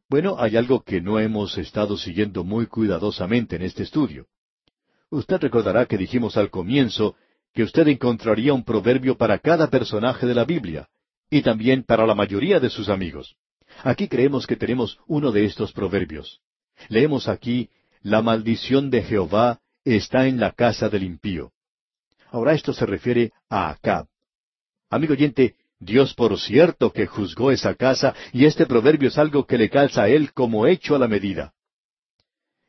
[0.08, 4.26] Bueno, hay algo que no hemos estado siguiendo muy cuidadosamente en este estudio.
[5.08, 7.16] Usted recordará que dijimos al comienzo
[7.52, 10.88] que usted encontraría un proverbio para cada personaje de la Biblia,
[11.30, 13.36] y también para la mayoría de sus amigos.
[13.84, 16.40] Aquí creemos que tenemos uno de estos proverbios.
[16.88, 17.70] Leemos aquí,
[18.02, 21.52] la maldición de Jehová está en la casa del impío.
[22.30, 24.06] Ahora esto se refiere a Acab.
[24.90, 29.58] Amigo oyente, Dios por cierto que juzgó esa casa y este proverbio es algo que
[29.58, 31.54] le calza a él como hecho a la medida.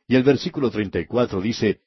[0.08, 1.82] Y el versículo 34 dice,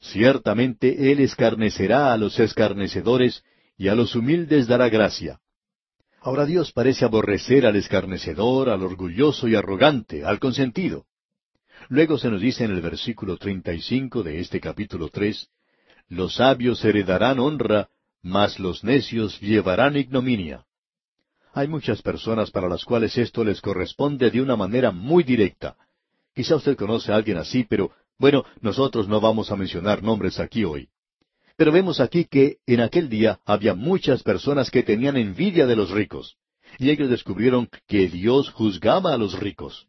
[0.00, 3.42] Ciertamente él escarnecerá a los escarnecedores
[3.76, 5.40] y a los humildes dará gracia.
[6.20, 11.06] Ahora Dios parece aborrecer al escarnecedor, al orgulloso y arrogante, al consentido.
[11.88, 15.48] Luego se nos dice en el versículo 35 de este capítulo 3,
[16.08, 17.88] Los sabios heredarán honra,
[18.22, 20.64] mas los necios llevarán ignominia.
[21.52, 25.76] Hay muchas personas para las cuales esto les corresponde de una manera muy directa.
[26.34, 30.64] Quizá usted conoce a alguien así, pero bueno, nosotros no vamos a mencionar nombres aquí
[30.64, 30.88] hoy.
[31.56, 35.90] Pero vemos aquí que en aquel día había muchas personas que tenían envidia de los
[35.90, 36.36] ricos,
[36.78, 39.86] y ellos descubrieron que Dios juzgaba a los ricos.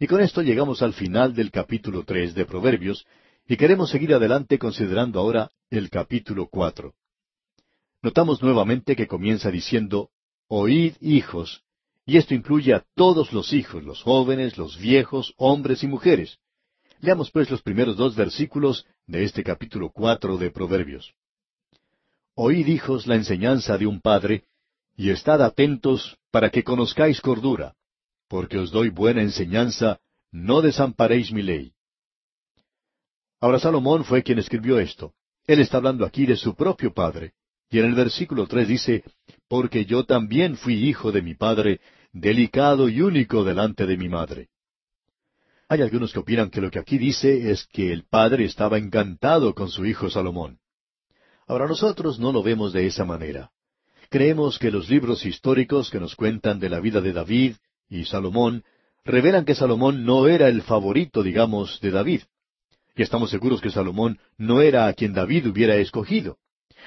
[0.00, 3.06] Y con esto llegamos al final del capítulo tres de Proverbios,
[3.48, 6.94] y queremos seguir adelante considerando ahora el capítulo cuatro.
[8.02, 10.10] Notamos nuevamente que comienza diciendo,
[10.48, 11.62] Oíd hijos,
[12.06, 16.38] y esto incluye a todos los hijos, los jóvenes, los viejos, hombres y mujeres.
[17.00, 21.14] Leamos pues los primeros dos versículos de este capítulo cuatro de Proverbios.
[22.34, 24.44] Oíd hijos la enseñanza de un padre,
[24.96, 27.74] y estad atentos para que conozcáis cordura,
[28.28, 30.00] porque os doy buena enseñanza,
[30.32, 31.72] no desamparéis mi ley.
[33.40, 35.14] Ahora Salomón fue quien escribió esto.
[35.46, 37.32] Él está hablando aquí de su propio padre.
[37.70, 39.04] Y en el versículo tres dice,
[39.46, 41.80] Porque yo también fui hijo de mi padre,
[42.12, 44.48] delicado y único delante de mi madre.
[45.70, 49.54] Hay algunos que opinan que lo que aquí dice es que el padre estaba encantado
[49.54, 50.60] con su hijo Salomón.
[51.46, 53.50] Ahora nosotros no lo vemos de esa manera.
[54.08, 57.56] Creemos que los libros históricos que nos cuentan de la vida de David
[57.90, 58.64] y Salomón
[59.04, 62.22] revelan que Salomón no era el favorito, digamos, de David.
[62.96, 66.38] Y estamos seguros que Salomón no era a quien David hubiera escogido.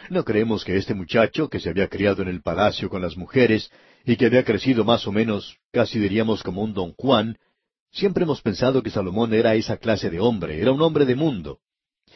[0.09, 3.71] No creemos que este muchacho, que se había criado en el palacio con las mujeres
[4.05, 7.37] y que había crecido más o menos, casi diríamos como un don Juan,
[7.91, 11.59] siempre hemos pensado que Salomón era esa clase de hombre, era un hombre de mundo.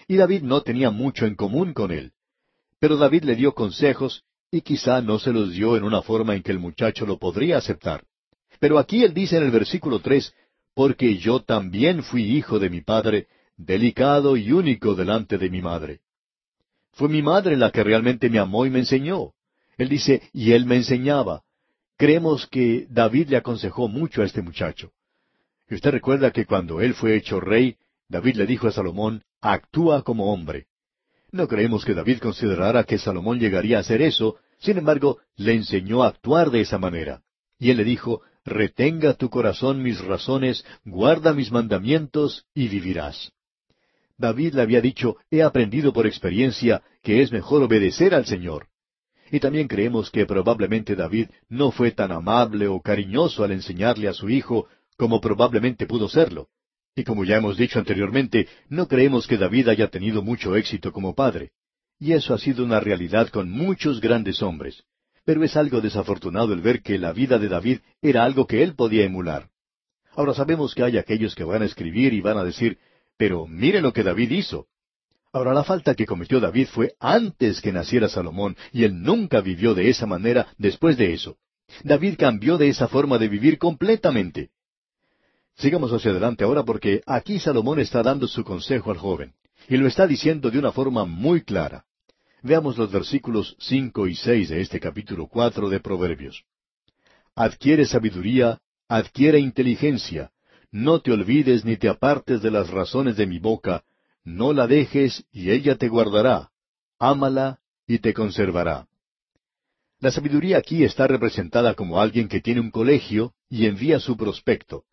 [0.07, 2.13] Y David no tenía mucho en común con él.
[2.79, 6.43] Pero David le dio consejos y quizá no se los dio en una forma en
[6.43, 8.03] que el muchacho lo podría aceptar.
[8.59, 10.33] Pero aquí él dice en el versículo tres,
[10.73, 16.01] porque yo también fui hijo de mi padre, delicado y único delante de mi madre.
[16.91, 19.31] Fue mi madre la que realmente me amó y me enseñó.
[19.77, 21.43] Él dice, y él me enseñaba.
[21.97, 24.91] Creemos que David le aconsejó mucho a este muchacho.
[25.69, 30.31] Usted recuerda que cuando él fue hecho rey, David le dijo a Salomón, actúa como
[30.31, 30.67] hombre.
[31.31, 36.03] No creemos que David considerara que Salomón llegaría a hacer eso, sin embargo, le enseñó
[36.03, 37.21] a actuar de esa manera.
[37.57, 43.31] Y él le dijo, retenga tu corazón mis razones, guarda mis mandamientos y vivirás.
[44.17, 48.67] David le había dicho, he aprendido por experiencia que es mejor obedecer al Señor.
[49.31, 54.13] Y también creemos que probablemente David no fue tan amable o cariñoso al enseñarle a
[54.13, 54.67] su hijo
[54.97, 56.49] como probablemente pudo serlo.
[56.95, 61.13] Y como ya hemos dicho anteriormente, no creemos que David haya tenido mucho éxito como
[61.13, 61.51] padre.
[61.99, 64.83] Y eso ha sido una realidad con muchos grandes hombres.
[65.25, 68.75] Pero es algo desafortunado el ver que la vida de David era algo que él
[68.75, 69.49] podía emular.
[70.15, 72.77] Ahora sabemos que hay aquellos que van a escribir y van a decir,
[73.17, 74.67] pero mire lo que David hizo.
[75.33, 79.73] Ahora la falta que cometió David fue antes que naciera Salomón, y él nunca vivió
[79.73, 81.37] de esa manera después de eso.
[81.83, 84.51] David cambió de esa forma de vivir completamente.
[85.57, 89.33] Sigamos hacia adelante ahora porque aquí Salomón está dando su consejo al joven,
[89.69, 91.85] y lo está diciendo de una forma muy clara.
[92.41, 96.43] Veamos los versículos cinco y seis de este capítulo cuatro de Proverbios.
[97.35, 100.31] Adquiere sabiduría, adquiere inteligencia,
[100.71, 103.83] no te olvides ni te apartes de las razones de mi boca,
[104.23, 106.49] no la dejes y ella te guardará,
[106.99, 108.87] ámala y te conservará.
[109.99, 114.83] La sabiduría aquí está representada como alguien que tiene un colegio y envía su prospecto.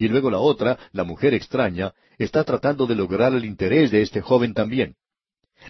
[0.00, 4.22] Y luego la otra, la mujer extraña, está tratando de lograr el interés de este
[4.22, 4.96] joven también.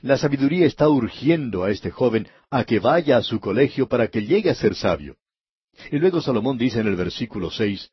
[0.03, 4.25] La sabiduría está urgiendo a este joven a que vaya a su colegio para que
[4.25, 5.17] llegue a ser sabio.
[5.91, 7.91] Y luego Salomón dice en el versículo seis,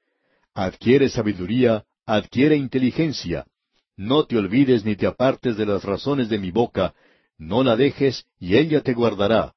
[0.53, 3.47] Adquiere sabiduría, adquiere inteligencia.
[3.95, 6.93] No te olvides ni te apartes de las razones de mi boca,
[7.39, 9.55] No la dejes y ella te guardará.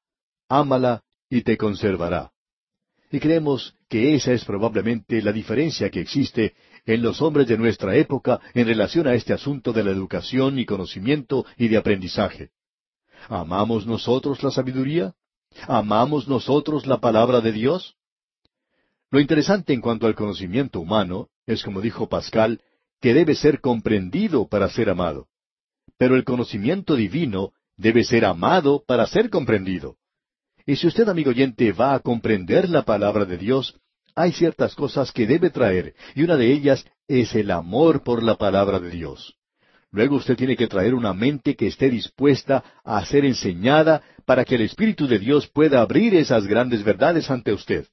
[0.49, 2.31] Ámala y te conservará.
[3.11, 6.53] Y creemos que esa es probablemente la diferencia que existe
[6.85, 10.65] en los hombres de nuestra época en relación a este asunto de la educación y
[10.65, 12.49] conocimiento y de aprendizaje.
[13.27, 15.13] ¿Amamos nosotros la sabiduría?
[15.67, 17.95] ¿Amamos nosotros la palabra de Dios?
[19.09, 22.61] Lo interesante en cuanto al conocimiento humano es, como dijo Pascal,
[23.01, 25.27] que debe ser comprendido para ser amado.
[25.97, 29.97] Pero el conocimiento divino debe ser amado para ser comprendido.
[30.65, 33.79] Y si usted, amigo oyente, va a comprender la palabra de Dios,
[34.15, 38.35] hay ciertas cosas que debe traer, y una de ellas es el amor por la
[38.35, 39.35] palabra de Dios.
[39.91, 44.55] Luego usted tiene que traer una mente que esté dispuesta a ser enseñada para que
[44.55, 47.87] el Espíritu de Dios pueda abrir esas grandes verdades ante usted.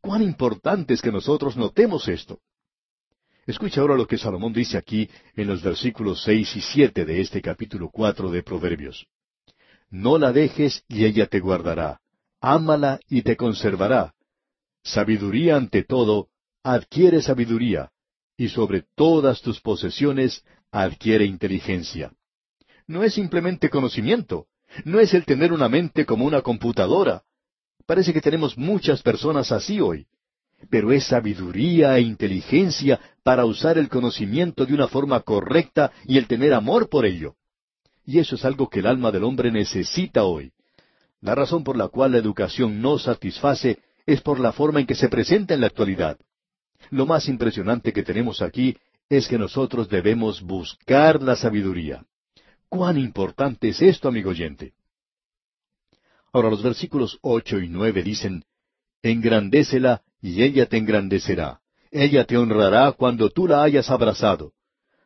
[0.00, 2.38] Cuán importante es que nosotros notemos esto.
[3.46, 7.40] Escucha ahora lo que Salomón dice aquí en los versículos seis y siete de este
[7.40, 9.06] capítulo cuatro de Proverbios.
[9.90, 12.00] No la dejes y ella te guardará.
[12.40, 14.15] Ámala y te conservará.
[14.86, 16.28] Sabiduría ante todo,
[16.62, 17.90] adquiere sabiduría,
[18.36, 22.12] y sobre todas tus posesiones adquiere inteligencia.
[22.86, 24.46] No es simplemente conocimiento,
[24.84, 27.24] no es el tener una mente como una computadora.
[27.84, 30.06] Parece que tenemos muchas personas así hoy,
[30.70, 36.28] pero es sabiduría e inteligencia para usar el conocimiento de una forma correcta y el
[36.28, 37.34] tener amor por ello.
[38.04, 40.52] Y eso es algo que el alma del hombre necesita hoy.
[41.20, 44.94] La razón por la cual la educación no satisface es por la forma en que
[44.94, 46.18] se presenta en la actualidad.
[46.90, 48.76] Lo más impresionante que tenemos aquí
[49.08, 52.04] es que nosotros debemos buscar la sabiduría.
[52.68, 54.72] ¿Cuán importante es esto, amigo oyente?
[56.32, 58.44] Ahora los versículos ocho y nueve dicen,
[59.02, 61.60] Engrandécela y ella te engrandecerá.
[61.90, 64.52] Ella te honrará cuando tú la hayas abrazado.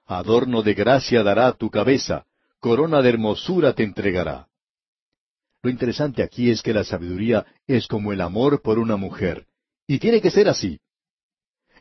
[0.06, 2.24] Adorno de gracia dará tu cabeza,
[2.58, 4.49] corona de hermosura te entregará.
[5.62, 9.46] Lo interesante aquí es que la sabiduría es como el amor por una mujer,
[9.86, 10.80] y tiene que ser así.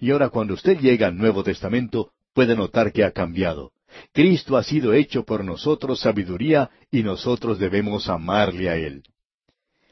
[0.02, 3.72] Y ahora cuando usted llega al Nuevo Testamento, puede notar que ha cambiado.
[4.14, 9.04] Cristo ha sido hecho por nosotros sabiduría y nosotros debemos amarle a Él.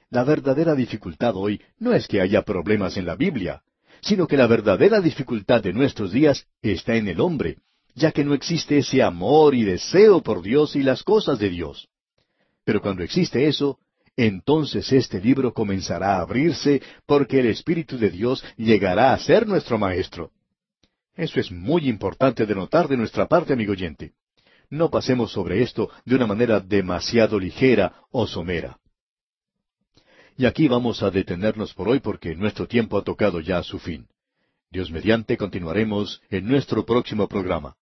[0.09, 3.63] La verdadera dificultad hoy no es que haya problemas en la Biblia,
[4.01, 7.57] sino que la verdadera dificultad de nuestros días está en el hombre,
[7.95, 11.89] ya que no existe ese amor y deseo por Dios y las cosas de Dios.
[12.67, 13.79] Pero cuando existe eso,
[14.17, 19.77] entonces este libro comenzará a abrirse porque el Espíritu de Dios llegará a ser nuestro
[19.77, 20.31] Maestro.
[21.15, 24.11] Eso es muy importante de notar de nuestra parte, amigo oyente.
[24.69, 28.77] No pasemos sobre esto de una manera demasiado ligera o somera.
[30.35, 33.79] Y aquí vamos a detenernos por hoy porque nuestro tiempo ha tocado ya a su
[33.79, 34.09] fin.
[34.69, 37.77] Dios mediante continuaremos en nuestro próximo programa.